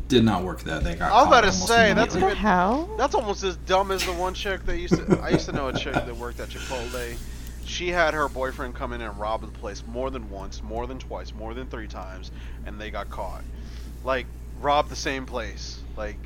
Did 0.07 0.23
not 0.25 0.45
work 0.45 0.63
that. 0.65 0.85
They 0.85 0.95
got. 0.95 1.11
I 1.11 1.17
was 1.17 1.27
about 1.29 1.41
to 1.45 1.53
say, 1.53 1.95
that's 1.95 2.15
What 2.15 2.19
immediately. 2.19 2.21
the 2.21 2.27
even- 2.27 2.37
hell? 2.37 2.91
That's 2.99 3.15
almost 3.15 3.43
as 3.43 3.57
dumb 3.57 3.91
as 3.91 4.05
the 4.05 4.13
one 4.13 4.35
chick 4.35 4.65
that 4.67 4.77
used 4.79 4.95
to. 4.95 5.19
I 5.21 5.31
used 5.31 5.47
to 5.47 5.53
know 5.53 5.69
a 5.69 5.73
chick 5.73 5.95
that 5.95 6.15
worked 6.17 6.39
at 6.41 6.51
Chipotle. 6.51 7.17
She 7.65 7.89
had 7.89 8.13
her 8.13 8.29
boyfriend 8.29 8.75
come 8.75 8.93
in 8.93 9.01
and 9.01 9.19
rob 9.19 9.41
the 9.41 9.47
place 9.47 9.83
more 9.89 10.11
than 10.11 10.29
once, 10.29 10.63
more 10.63 10.87
than 10.87 10.99
twice, 10.99 11.33
more 11.35 11.55
than 11.55 11.67
three 11.69 11.89
times, 11.89 12.31
and 12.67 12.79
they 12.79 12.91
got 12.91 13.09
caught. 13.09 13.43
Like 14.05 14.27
rob 14.61 14.91
the 14.91 14.97
same 14.97 15.25
place. 15.25 15.81
Like 15.97 16.19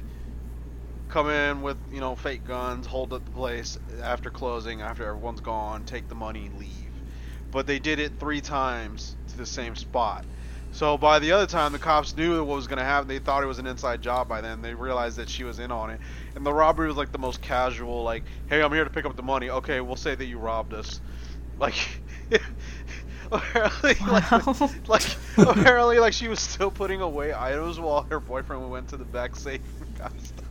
come 1.08 1.30
in 1.30 1.62
with 1.62 1.78
you 1.90 2.00
know 2.00 2.16
fake 2.16 2.44
guns, 2.44 2.86
hold 2.86 3.12
up 3.12 3.24
the 3.24 3.30
place 3.32 3.78
after 4.02 4.30
closing, 4.30 4.82
after 4.82 5.04
everyone's 5.06 5.40
gone, 5.40 5.84
take 5.84 6.08
the 6.08 6.14
money, 6.14 6.50
leave. 6.50 7.02
But 7.50 7.66
they 7.66 7.78
did 7.78 7.98
it 7.98 8.18
three 8.18 8.40
times 8.40 9.16
to 9.28 9.36
the 9.38 9.46
same 9.46 9.76
spot. 9.76 10.26
So 10.70 10.98
by 10.98 11.18
the 11.18 11.32
other 11.32 11.46
time, 11.46 11.72
the 11.72 11.78
cops 11.78 12.14
knew 12.16 12.44
what 12.44 12.54
was 12.56 12.66
going 12.66 12.78
to 12.78 12.84
happen. 12.84 13.08
They 13.08 13.18
thought 13.20 13.42
it 13.42 13.46
was 13.46 13.58
an 13.58 13.66
inside 13.66 14.02
job 14.02 14.28
by 14.28 14.42
then. 14.42 14.60
They 14.60 14.74
realized 14.74 15.16
that 15.16 15.28
she 15.30 15.44
was 15.44 15.58
in 15.58 15.72
on 15.72 15.90
it. 15.90 16.00
And 16.34 16.44
the 16.44 16.52
robbery 16.52 16.88
was 16.88 16.96
like 16.96 17.10
the 17.10 17.18
most 17.18 17.40
casual, 17.40 18.02
like, 18.04 18.24
"Hey, 18.48 18.62
I'm 18.62 18.72
here 18.72 18.84
to 18.84 18.90
pick 18.90 19.06
up 19.06 19.16
the 19.16 19.22
money. 19.22 19.48
Okay, 19.50 19.80
we'll 19.80 19.96
say 19.96 20.14
that 20.14 20.26
you 20.26 20.38
robbed 20.38 20.74
us." 20.74 21.00
Like, 21.58 22.02
apparently, 23.32 23.96
Wow. 24.00 24.42
like, 24.86 24.88
like, 24.88 25.18
apparently, 25.38 25.98
like 25.98 26.12
she 26.12 26.28
was 26.28 26.40
still 26.40 26.70
putting 26.70 27.00
away 27.00 27.34
items 27.34 27.80
while 27.80 28.06
her 28.10 28.20
boyfriend 28.20 28.70
went 28.70 28.88
to 28.88 28.96
the 28.96 29.04
back 29.04 29.36
safe 29.36 29.60
and 29.80 29.94
got 29.96 30.12
stuff. 30.20 30.47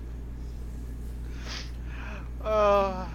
Uh, 2.48 3.06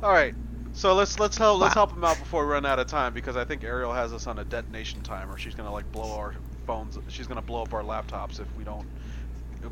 all 0.00 0.12
right. 0.12 0.32
So 0.74 0.94
let's 0.94 1.18
let's 1.18 1.36
help 1.36 1.60
let's 1.60 1.74
help 1.74 1.90
him 1.90 2.04
out 2.04 2.18
before 2.20 2.46
we 2.46 2.52
run 2.52 2.64
out 2.64 2.78
of 2.78 2.86
time 2.86 3.12
because 3.12 3.36
I 3.36 3.44
think 3.44 3.64
Ariel 3.64 3.92
has 3.92 4.12
us 4.12 4.28
on 4.28 4.38
a 4.38 4.44
detonation 4.44 5.02
timer. 5.02 5.36
She's 5.36 5.56
gonna 5.56 5.72
like 5.72 5.90
blow 5.90 6.16
our 6.16 6.36
phones. 6.64 6.96
She's 7.08 7.26
gonna 7.26 7.42
blow 7.42 7.62
up 7.62 7.74
our 7.74 7.82
laptops 7.82 8.38
if 8.38 8.46
we 8.56 8.62
don't. 8.62 8.86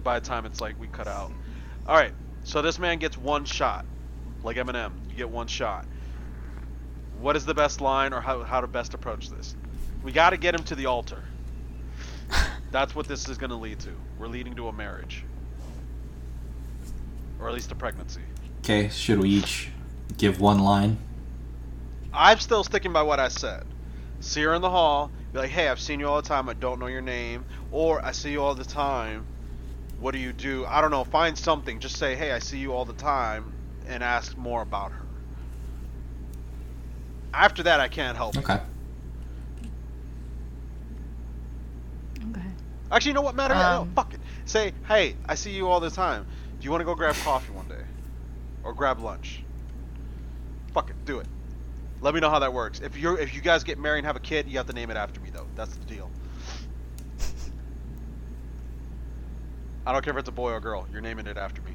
By 0.02 0.18
the 0.18 0.26
time 0.26 0.46
it's 0.46 0.60
like 0.60 0.80
we 0.80 0.88
cut 0.88 1.06
out. 1.06 1.30
All 1.86 1.94
right. 1.94 2.12
So 2.42 2.60
this 2.60 2.80
man 2.80 2.98
gets 2.98 3.16
one 3.16 3.44
shot, 3.44 3.84
like 4.42 4.56
Eminem. 4.56 4.90
You 5.10 5.16
get 5.16 5.30
one 5.30 5.46
shot. 5.46 5.86
What 7.20 7.36
is 7.36 7.44
the 7.44 7.54
best 7.54 7.80
line 7.80 8.12
or 8.12 8.20
how 8.20 8.42
how 8.42 8.60
to 8.60 8.66
best 8.66 8.94
approach 8.94 9.30
this? 9.30 9.54
We 10.02 10.10
got 10.10 10.30
to 10.30 10.36
get 10.36 10.56
him 10.56 10.64
to 10.64 10.74
the 10.74 10.86
altar. 10.86 11.22
That's 12.72 12.96
what 12.96 13.06
this 13.06 13.28
is 13.28 13.38
gonna 13.38 13.58
lead 13.58 13.78
to. 13.80 13.90
We're 14.18 14.26
leading 14.26 14.56
to 14.56 14.66
a 14.66 14.72
marriage, 14.72 15.24
or 17.38 17.46
at 17.46 17.54
least 17.54 17.70
a 17.70 17.76
pregnancy. 17.76 18.22
Okay, 18.64 18.88
should 18.90 19.18
we 19.18 19.28
each 19.28 19.70
give 20.18 20.40
one 20.40 20.60
line? 20.60 20.96
I'm 22.14 22.38
still 22.38 22.62
sticking 22.62 22.92
by 22.92 23.02
what 23.02 23.18
I 23.18 23.26
said. 23.26 23.64
See 24.20 24.42
her 24.42 24.54
in 24.54 24.62
the 24.62 24.70
hall, 24.70 25.10
be 25.32 25.40
like, 25.40 25.50
hey, 25.50 25.66
I've 25.68 25.80
seen 25.80 25.98
you 25.98 26.06
all 26.06 26.22
the 26.22 26.28
time, 26.28 26.48
I 26.48 26.52
don't 26.52 26.78
know 26.78 26.86
your 26.86 27.00
name. 27.00 27.44
Or, 27.72 28.04
I 28.04 28.12
see 28.12 28.30
you 28.30 28.40
all 28.40 28.54
the 28.54 28.64
time, 28.64 29.26
what 29.98 30.12
do 30.12 30.18
you 30.18 30.32
do? 30.32 30.64
I 30.66 30.80
don't 30.80 30.92
know, 30.92 31.02
find 31.02 31.36
something. 31.36 31.80
Just 31.80 31.96
say, 31.96 32.14
hey, 32.14 32.30
I 32.30 32.38
see 32.38 32.58
you 32.58 32.72
all 32.72 32.84
the 32.84 32.92
time, 32.92 33.52
and 33.88 34.02
ask 34.04 34.36
more 34.36 34.62
about 34.62 34.92
her. 34.92 35.02
After 37.34 37.64
that, 37.64 37.80
I 37.80 37.88
can't 37.88 38.16
help 38.16 38.36
it. 38.36 38.44
Okay. 38.44 38.60
Okay. 42.30 42.42
Actually, 42.92 43.10
you 43.10 43.14
know 43.14 43.22
what, 43.22 43.34
matter? 43.34 43.54
no, 43.54 43.82
Um, 43.82 43.92
fuck 43.94 44.14
it. 44.14 44.20
Say, 44.44 44.72
hey, 44.86 45.16
I 45.26 45.34
see 45.34 45.50
you 45.50 45.68
all 45.68 45.80
the 45.80 45.90
time. 45.90 46.26
Do 46.60 46.64
you 46.64 46.70
want 46.70 46.82
to 46.82 46.84
go 46.84 46.94
grab 46.94 47.16
coffee 47.16 47.52
one 47.52 47.66
day? 47.66 47.82
Or 48.64 48.72
grab 48.72 49.00
lunch? 49.00 49.42
Fuck 50.72 50.90
it, 50.90 50.96
do 51.04 51.18
it. 51.18 51.26
Let 52.00 52.14
me 52.14 52.20
know 52.20 52.30
how 52.30 52.38
that 52.40 52.52
works. 52.52 52.80
If 52.80 52.96
you're 52.96 53.18
if 53.18 53.34
you 53.34 53.40
guys 53.40 53.62
get 53.62 53.78
married 53.78 53.98
and 53.98 54.06
have 54.06 54.16
a 54.16 54.20
kid, 54.20 54.48
you 54.48 54.56
have 54.58 54.66
to 54.66 54.72
name 54.72 54.90
it 54.90 54.96
after 54.96 55.20
me 55.20 55.30
though. 55.30 55.46
That's 55.54 55.74
the 55.76 55.84
deal. 55.84 56.10
I 59.84 59.92
don't 59.92 60.04
care 60.04 60.12
if 60.12 60.18
it's 60.18 60.28
a 60.28 60.32
boy 60.32 60.50
or 60.52 60.56
a 60.56 60.60
girl. 60.60 60.86
You're 60.92 61.00
naming 61.00 61.26
it 61.26 61.36
after 61.36 61.60
me. 61.62 61.72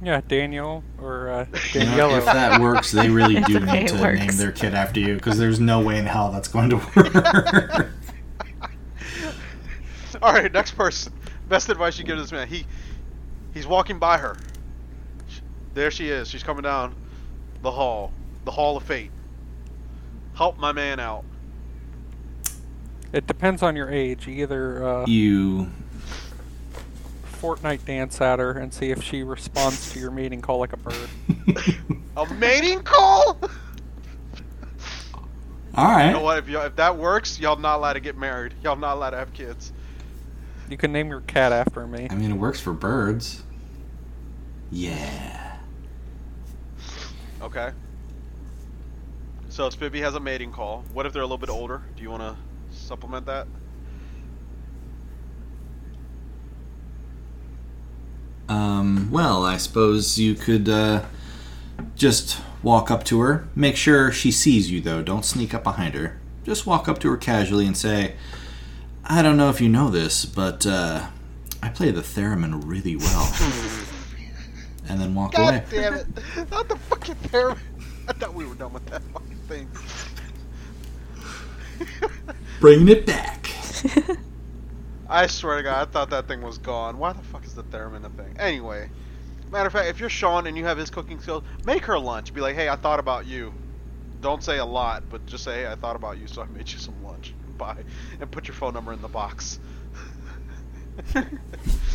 Yeah, 0.00 0.20
Daniel 0.26 0.82
or 1.00 1.28
uh, 1.30 1.46
You 1.72 1.80
know, 1.80 2.08
Daniela. 2.10 2.18
if 2.18 2.24
that 2.24 2.60
works, 2.62 2.90
they 2.90 3.08
really 3.08 3.40
do 3.42 3.58
okay, 3.58 3.80
need 3.82 3.88
to 3.88 4.00
works. 4.00 4.18
name 4.18 4.36
their 4.36 4.50
kid 4.52 4.74
after 4.74 4.98
you 5.00 5.14
because 5.14 5.38
there's 5.38 5.60
no 5.60 5.80
way 5.80 5.98
in 5.98 6.06
hell 6.06 6.32
that's 6.32 6.48
going 6.48 6.70
to 6.70 6.76
work. 6.76 7.90
All 10.22 10.32
right, 10.32 10.52
next 10.52 10.72
person. 10.72 11.12
Best 11.48 11.68
advice 11.68 11.98
you 11.98 12.04
give 12.04 12.18
this 12.18 12.32
man. 12.32 12.48
He 12.48 12.66
he's 13.54 13.66
walking 13.66 13.98
by 13.98 14.18
her. 14.18 14.36
There 15.74 15.90
she 15.90 16.08
is. 16.08 16.28
She's 16.28 16.42
coming 16.42 16.62
down 16.62 16.94
the 17.62 17.70
hall, 17.70 18.12
the 18.44 18.50
hall 18.50 18.76
of 18.76 18.82
fate. 18.82 19.10
Help 20.34 20.58
my 20.58 20.72
man 20.72 21.00
out. 21.00 21.24
It 23.12 23.26
depends 23.26 23.62
on 23.62 23.76
your 23.76 23.90
age. 23.90 24.26
Either 24.26 24.84
uh, 24.84 25.06
you 25.06 25.70
Fortnite 27.24 27.84
dance 27.84 28.20
at 28.20 28.38
her 28.38 28.52
and 28.52 28.72
see 28.72 28.90
if 28.90 29.02
she 29.02 29.22
responds 29.22 29.92
to 29.92 29.98
your 29.98 30.10
mating 30.10 30.40
call 30.40 30.58
like 30.58 30.72
a 30.72 30.76
bird. 30.76 31.08
A 32.16 32.26
mating 32.34 32.82
call? 32.82 33.38
All 35.74 35.86
right. 35.86 36.08
You 36.08 36.12
know 36.12 36.20
what? 36.20 36.38
If, 36.38 36.48
you 36.48 36.60
if 36.60 36.76
that 36.76 36.98
works, 36.98 37.40
y'all 37.40 37.56
not 37.56 37.78
allowed 37.78 37.94
to 37.94 38.00
get 38.00 38.18
married. 38.18 38.52
Y'all 38.62 38.76
not 38.76 38.96
allowed 38.96 39.10
to 39.10 39.16
have 39.16 39.32
kids. 39.32 39.72
You 40.68 40.76
can 40.76 40.92
name 40.92 41.08
your 41.08 41.22
cat 41.22 41.52
after 41.52 41.86
me. 41.86 42.06
I 42.10 42.14
mean, 42.14 42.30
it 42.32 42.36
works 42.36 42.60
for 42.60 42.74
birds. 42.74 43.42
Yeah. 44.70 45.41
Okay. 47.42 47.72
So 49.48 49.68
Spivvy 49.68 50.00
has 50.00 50.14
a 50.14 50.20
mating 50.20 50.52
call. 50.52 50.84
What 50.92 51.04
if 51.04 51.12
they're 51.12 51.22
a 51.22 51.26
little 51.26 51.38
bit 51.38 51.50
older? 51.50 51.82
Do 51.96 52.02
you 52.02 52.10
want 52.10 52.22
to 52.22 52.36
supplement 52.74 53.26
that? 53.26 53.46
Um, 58.48 59.08
well, 59.10 59.44
I 59.44 59.56
suppose 59.56 60.18
you 60.18 60.34
could 60.34 60.68
uh, 60.68 61.04
just 61.96 62.40
walk 62.62 62.90
up 62.90 63.04
to 63.04 63.20
her. 63.20 63.48
Make 63.54 63.76
sure 63.76 64.12
she 64.12 64.30
sees 64.30 64.70
you, 64.70 64.80
though. 64.80 65.02
Don't 65.02 65.24
sneak 65.24 65.52
up 65.52 65.62
behind 65.62 65.94
her. 65.94 66.18
Just 66.44 66.66
walk 66.66 66.88
up 66.88 66.98
to 67.00 67.10
her 67.10 67.16
casually 67.16 67.66
and 67.66 67.76
say, 67.76 68.14
I 69.04 69.22
don't 69.22 69.36
know 69.36 69.50
if 69.50 69.60
you 69.60 69.68
know 69.68 69.90
this, 69.90 70.24
but 70.24 70.66
uh, 70.66 71.08
I 71.62 71.68
play 71.68 71.90
the 71.90 72.02
theremin 72.02 72.62
really 72.64 72.96
well. 72.96 73.32
and 74.88 75.00
then 75.00 75.14
walk 75.14 75.38
away. 75.38 75.60
God 75.60 75.64
damn 75.70 75.94
it! 75.94 76.06
Not 76.50 76.68
the 76.68 76.76
fucking 76.76 77.16
theremin. 77.30 77.58
I 78.08 78.12
thought 78.14 78.34
we 78.34 78.46
were 78.46 78.54
done 78.54 78.72
with 78.72 78.84
that 78.86 79.02
fucking 79.12 79.38
thing. 79.48 79.68
Bringing 82.60 82.88
it 82.88 83.06
back. 83.06 83.48
I 85.08 85.26
swear 85.26 85.58
to 85.58 85.62
God, 85.62 85.88
I 85.88 85.90
thought 85.90 86.10
that 86.10 86.28
thing 86.28 86.42
was 86.42 86.58
gone. 86.58 86.98
Why 86.98 87.12
the 87.12 87.22
fuck 87.22 87.46
is 87.46 87.54
the 87.54 87.64
theremin 87.64 88.04
a 88.04 88.10
thing? 88.10 88.34
Anyway, 88.38 88.90
matter 89.50 89.66
of 89.66 89.72
fact, 89.72 89.88
if 89.88 90.00
you're 90.00 90.08
Sean 90.08 90.46
and 90.46 90.56
you 90.56 90.64
have 90.64 90.78
his 90.78 90.90
cooking 90.90 91.20
skills, 91.20 91.44
make 91.64 91.84
her 91.86 91.98
lunch. 91.98 92.32
Be 92.32 92.40
like, 92.40 92.56
hey, 92.56 92.68
I 92.68 92.76
thought 92.76 93.00
about 93.00 93.26
you. 93.26 93.54
Don't 94.20 94.42
say 94.42 94.58
a 94.58 94.64
lot, 94.64 95.04
but 95.10 95.26
just 95.26 95.44
say, 95.44 95.62
hey, 95.62 95.66
I 95.70 95.74
thought 95.76 95.96
about 95.96 96.18
you, 96.18 96.28
so 96.28 96.42
I 96.42 96.46
made 96.46 96.72
you 96.72 96.78
some 96.78 97.02
lunch. 97.02 97.34
Bye, 97.58 97.84
and 98.20 98.30
put 98.30 98.48
your 98.48 98.54
phone 98.54 98.74
number 98.74 98.92
in 98.92 99.02
the 99.02 99.08
box. 99.08 99.60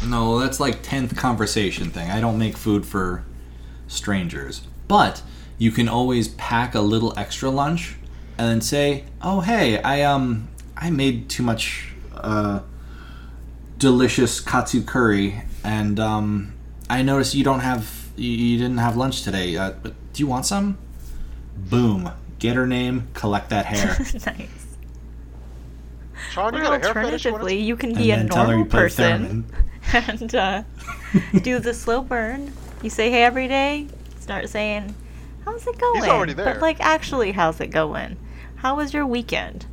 No, 0.05 0.39
that's 0.39 0.60
like 0.60 0.83
10th 0.83 1.17
conversation 1.17 1.89
thing. 1.89 2.10
I 2.10 2.21
don't 2.21 2.38
make 2.38 2.55
food 2.55 2.86
for 2.86 3.25
strangers. 3.88 4.62
But 4.88 5.21
you 5.57 5.71
can 5.71 5.89
always 5.89 6.29
pack 6.29 6.75
a 6.75 6.81
little 6.81 7.17
extra 7.17 7.49
lunch 7.49 7.95
and 8.38 8.47
then 8.47 8.62
say, 8.62 9.05
"Oh, 9.21 9.41
hey, 9.41 9.81
I 9.81 10.03
um 10.03 10.47
I 10.77 10.89
made 10.91 11.29
too 11.29 11.43
much 11.43 11.93
uh 12.13 12.60
delicious 13.77 14.39
katsu 14.39 14.83
curry 14.83 15.43
and 15.63 15.99
um 15.99 16.53
I 16.89 17.01
noticed 17.01 17.36
you 17.36 17.43
don't 17.43 17.60
have 17.62 18.07
you, 18.15 18.57
didn't 18.57 18.77
have 18.77 18.95
lunch 18.95 19.23
today. 19.23 19.57
Uh, 19.57 19.71
do 19.71 19.91
you 20.15 20.27
want 20.27 20.45
some?" 20.45 20.77
Boom. 21.57 22.12
Get 22.39 22.55
her 22.55 22.67
name, 22.67 23.07
collect 23.13 23.49
that 23.49 23.65
hair. 23.65 23.97
nice. 24.25 24.66
Sean, 26.38 26.54
you 26.54 26.60
Or 26.60 26.63
got 26.63 26.73
a 26.73 26.80
hair 26.86 26.93
fetish? 26.93 27.26
You 27.26 27.32
wanna- 27.32 27.43
alternatively, 27.43 27.60
you 27.62 27.76
can 27.76 27.93
be 27.95 28.12
a 28.12 28.17
then 28.17 28.28
you 28.28 28.36
normal 28.36 28.65
person 28.65 29.52
and 29.93 30.36
uh, 30.36 30.63
do 31.41 31.58
the 31.60 31.73
slow 31.73 32.02
burn. 32.02 32.54
You 32.84 32.89
say 32.91 33.10
hey 33.10 33.23
every 33.23 33.47
day. 33.47 33.88
Start 34.19 34.47
saying, 34.50 34.93
"How's 35.45 35.65
it 35.65 35.78
going?" 35.80 36.04
already 36.04 36.34
there. 36.34 36.45
But 36.45 36.62
like, 36.62 36.80
actually, 36.80 37.32
how's 37.32 37.60
it 37.60 37.67
going? 37.67 38.17
How 38.58 38.76
was 38.76 38.93
your 38.93 39.06
weekend? 39.06 39.65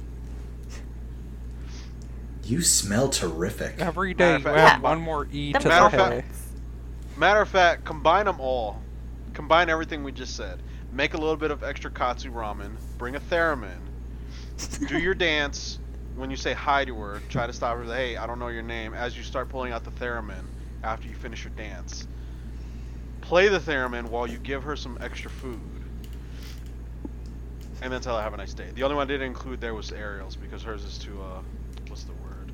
You 2.44 2.62
smell 2.62 3.08
terrific. 3.08 3.76
Every 3.80 4.14
day 4.14 4.38
Matter 4.38 4.50
you 4.50 4.56
add 4.56 4.82
one 4.82 5.00
more 5.00 5.26
E 5.32 5.52
Them 5.52 5.62
to 5.62 5.68
Matter 5.68 5.96
the 5.96 6.02
fact- 6.02 6.26
Matter 7.16 7.40
of 7.40 7.48
fact, 7.48 7.84
combine 7.84 8.26
them 8.26 8.40
all. 8.40 8.80
Combine 9.34 9.68
everything 9.70 10.02
we 10.04 10.12
just 10.12 10.36
said. 10.36 10.60
Make 10.92 11.14
a 11.14 11.16
little 11.16 11.36
bit 11.36 11.50
of 11.50 11.62
extra 11.64 11.90
katsu 11.90 12.30
ramen. 12.30 12.72
Bring 12.98 13.16
a 13.16 13.20
theremin. 13.20 13.78
Do 14.88 14.98
your 14.98 15.14
dance. 15.28 15.78
When 16.16 16.30
you 16.30 16.36
say 16.36 16.52
hi 16.52 16.84
to 16.84 16.94
her, 17.00 17.20
try 17.28 17.46
to 17.46 17.52
stop 17.52 17.76
her. 17.76 17.82
with, 17.84 17.90
Hey, 17.92 18.16
I 18.16 18.26
don't 18.26 18.38
know 18.38 18.48
your 18.48 18.62
name. 18.62 18.94
As 18.94 19.16
you 19.16 19.22
start 19.22 19.48
pulling 19.48 19.72
out 19.72 19.84
the 19.84 19.90
theremin 19.92 20.44
after 20.82 21.08
you 21.08 21.14
finish 21.14 21.42
your 21.44 21.52
dance, 21.56 22.06
play 23.20 23.48
the 23.48 23.58
theremin 23.58 24.08
while 24.08 24.26
you 24.26 24.38
give 24.38 24.62
her 24.62 24.76
some 24.76 24.96
extra 25.00 25.30
food, 25.30 25.60
and 27.82 27.92
then 27.92 28.00
tell 28.00 28.16
her 28.16 28.22
have 28.22 28.34
a 28.34 28.36
nice 28.36 28.54
day. 28.54 28.68
The 28.74 28.82
only 28.84 28.96
one 28.96 29.08
I 29.08 29.12
didn't 29.12 29.26
include 29.26 29.60
there 29.60 29.74
was 29.74 29.90
Ariel's 29.92 30.36
because 30.36 30.62
hers 30.62 30.84
is 30.84 30.98
too 30.98 31.20
uh, 31.20 31.40
what's 31.88 32.04
the 32.04 32.12
word? 32.12 32.52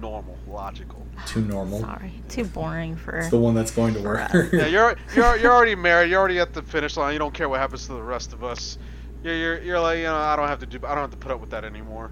Normal, 0.00 0.36
logical. 0.48 1.06
Too 1.26 1.40
normal. 1.42 1.80
Sorry, 1.80 2.12
too 2.28 2.44
boring 2.44 2.96
for. 2.96 3.18
It's 3.18 3.30
the 3.30 3.38
one 3.38 3.54
that's 3.54 3.70
going 3.70 3.94
to 3.94 4.00
work. 4.00 4.30
Yeah, 4.52 4.66
you're 4.66 4.96
you're 5.14 5.36
you're 5.36 5.52
already 5.52 5.74
married. 5.74 6.10
You're 6.10 6.18
already 6.20 6.38
at 6.38 6.54
the 6.54 6.62
finish 6.62 6.96
line. 6.96 7.12
You 7.12 7.18
don't 7.18 7.34
care 7.34 7.48
what 7.48 7.60
happens 7.60 7.86
to 7.86 7.92
the 7.92 8.02
rest 8.02 8.32
of 8.32 8.42
us. 8.42 8.78
You're 9.22 9.34
you're, 9.34 9.62
you're 9.62 9.80
like 9.80 9.98
you 9.98 10.04
know 10.04 10.16
I 10.16 10.36
don't 10.36 10.48
have 10.48 10.60
to 10.60 10.66
do 10.66 10.78
I 10.86 10.94
don't 10.94 11.02
have 11.02 11.10
to 11.10 11.16
put 11.16 11.30
up 11.32 11.40
with 11.40 11.50
that 11.50 11.64
anymore. 11.64 12.10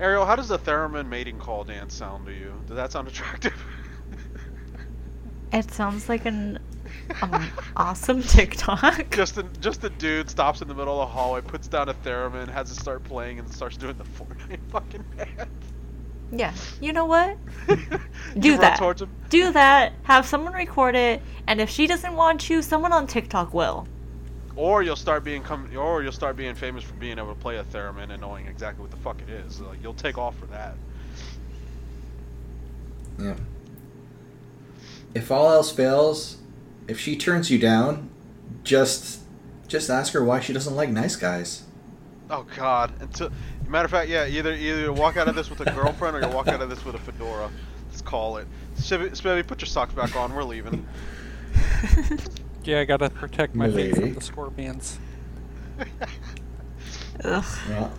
Ariel, 0.00 0.24
how 0.24 0.34
does 0.34 0.48
the 0.48 0.58
theremin 0.58 1.08
mating 1.08 1.38
call 1.38 1.62
dance 1.62 1.94
sound 1.94 2.24
to 2.24 2.32
you? 2.32 2.54
Does 2.66 2.76
that 2.76 2.90
sound 2.90 3.06
attractive? 3.08 3.54
It 5.52 5.70
sounds 5.70 6.08
like 6.08 6.24
an 6.24 6.58
um, 7.22 7.50
awesome 7.76 8.22
TikTok. 8.22 9.10
just 9.10 9.36
a, 9.36 9.42
just 9.60 9.84
a 9.84 9.90
dude 9.90 10.30
stops 10.30 10.62
in 10.62 10.68
the 10.68 10.74
middle 10.74 11.02
of 11.02 11.08
the 11.08 11.12
hallway, 11.12 11.42
puts 11.42 11.68
down 11.68 11.90
a 11.90 11.94
theremin, 11.94 12.48
has 12.48 12.70
it 12.70 12.76
start 12.76 13.04
playing, 13.04 13.38
and 13.38 13.52
starts 13.52 13.76
doing 13.76 13.96
the 13.98 14.04
Fortnite 14.18 14.60
fucking 14.70 15.04
dance. 15.16 15.50
Yeah, 16.32 16.54
you 16.80 16.92
know 16.92 17.04
what? 17.04 17.36
Do 18.38 18.56
that. 18.56 18.78
towards 18.78 19.02
him. 19.02 19.10
Do 19.28 19.52
that. 19.52 19.92
Have 20.04 20.24
someone 20.24 20.52
record 20.52 20.94
it, 20.94 21.20
and 21.48 21.60
if 21.60 21.68
she 21.68 21.88
doesn't 21.88 22.14
want 22.14 22.48
you, 22.48 22.62
someone 22.62 22.92
on 22.92 23.06
TikTok 23.06 23.52
will. 23.52 23.86
Or 24.56 24.82
you'll 24.82 24.96
start 24.96 25.24
being 25.24 25.42
com- 25.42 25.70
or 25.76 26.02
you'll 26.02 26.12
start 26.12 26.36
being 26.36 26.54
famous 26.54 26.84
for 26.84 26.94
being 26.94 27.18
able 27.18 27.34
to 27.34 27.40
play 27.40 27.56
a 27.56 27.64
theremin 27.64 28.10
and 28.10 28.20
knowing 28.20 28.46
exactly 28.46 28.82
what 28.82 28.90
the 28.90 28.96
fuck 28.98 29.20
it 29.22 29.30
is. 29.30 29.60
Like 29.60 29.82
you'll 29.82 29.94
take 29.94 30.18
off 30.18 30.38
for 30.38 30.46
that. 30.46 30.74
Yeah. 33.18 33.36
If 35.14 35.30
all 35.30 35.50
else 35.50 35.70
fails, 35.70 36.38
if 36.88 36.98
she 36.98 37.16
turns 37.16 37.50
you 37.50 37.58
down, 37.58 38.10
just 38.64 39.20
just 39.68 39.88
ask 39.88 40.12
her 40.12 40.24
why 40.24 40.40
she 40.40 40.52
doesn't 40.52 40.74
like 40.74 40.90
nice 40.90 41.16
guys. 41.16 41.64
Oh 42.28 42.46
God! 42.56 42.92
Until 43.00 43.30
matter 43.68 43.84
of 43.84 43.90
fact, 43.90 44.08
yeah, 44.08 44.26
either 44.26 44.52
either 44.52 44.92
walk 44.92 45.16
out 45.16 45.28
of 45.28 45.34
this 45.34 45.50
with 45.50 45.60
a 45.60 45.70
girlfriend 45.72 46.16
or 46.16 46.20
you 46.20 46.28
walk 46.28 46.48
out 46.48 46.60
of 46.60 46.70
this 46.70 46.84
with 46.84 46.94
a 46.94 46.98
fedora. 46.98 47.50
Let's 47.88 48.02
call 48.02 48.36
it. 48.36 48.46
Spivvy, 48.76 49.10
Spivvy, 49.10 49.46
put 49.46 49.60
your 49.60 49.66
socks 49.66 49.92
back 49.94 50.14
on. 50.16 50.34
We're 50.34 50.44
leaving. 50.44 50.86
Yeah, 52.64 52.80
I 52.80 52.84
gotta 52.84 53.10
protect 53.10 53.54
my 53.54 53.70
face 53.70 53.96
from 53.96 54.14
the 54.14 54.20
scorpions. 54.20 54.98
Ugh. 57.24 57.44
Yeah. 57.68 57.90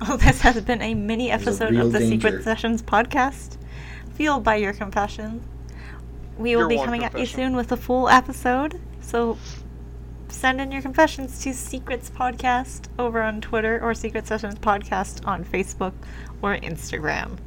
Oh, 0.00 0.16
this 0.16 0.40
has 0.42 0.60
been 0.62 0.80
a 0.80 0.94
mini 0.94 1.30
episode 1.30 1.70
real 1.70 1.86
of 1.86 1.92
the 1.92 2.00
Secret. 2.00 2.44
Sessions 2.44 2.82
podcast, 2.82 3.56
fueled 4.14 4.44
by 4.44 4.56
your 4.56 4.72
confessions. 4.72 5.44
We 6.36 6.54
will 6.54 6.62
Your 6.62 6.68
be 6.68 6.76
one 6.76 6.86
coming 6.86 7.04
at 7.04 7.18
you 7.18 7.26
soon 7.26 7.56
with 7.56 7.72
a 7.72 7.76
full 7.76 8.08
episode, 8.08 8.80
so 9.00 9.38
send 10.28 10.60
in 10.60 10.70
your 10.70 10.82
confessions 10.82 11.42
to 11.42 11.52
Secrets 11.52 12.10
Podcast 12.10 12.84
over 12.96 13.20
on 13.22 13.40
Twitter 13.40 13.80
or 13.82 13.92
Secret 13.94 14.26
Sessions 14.28 14.54
Podcast 14.56 15.26
on 15.26 15.44
Facebook 15.44 15.94
or 16.42 16.56
Instagram. 16.56 17.38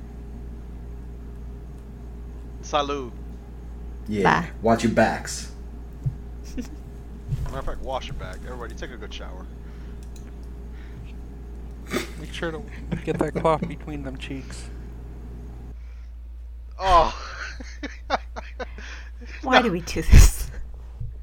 Salud. 2.64 3.12
Yeah. 4.12 4.42
Bye. 4.42 4.50
Watch 4.62 4.84
your 4.84 4.92
backs. 4.92 5.54
Matter 7.46 7.60
of 7.60 7.66
fact, 7.66 7.80
wash 7.80 8.08
your 8.08 8.16
back. 8.16 8.40
Everybody, 8.46 8.76
take 8.76 8.92
a 8.92 8.98
good 8.98 9.14
shower. 9.14 9.46
Make 12.20 12.34
sure 12.34 12.52
to 12.52 12.62
get 13.06 13.18
that 13.20 13.36
cloth 13.36 13.66
between 13.66 14.04
them 14.04 14.18
cheeks. 14.18 14.70
Oh. 16.78 17.18
Why 19.44 19.62
do 19.62 19.72
we 19.72 19.80
do 19.80 20.02
this? 20.02 20.41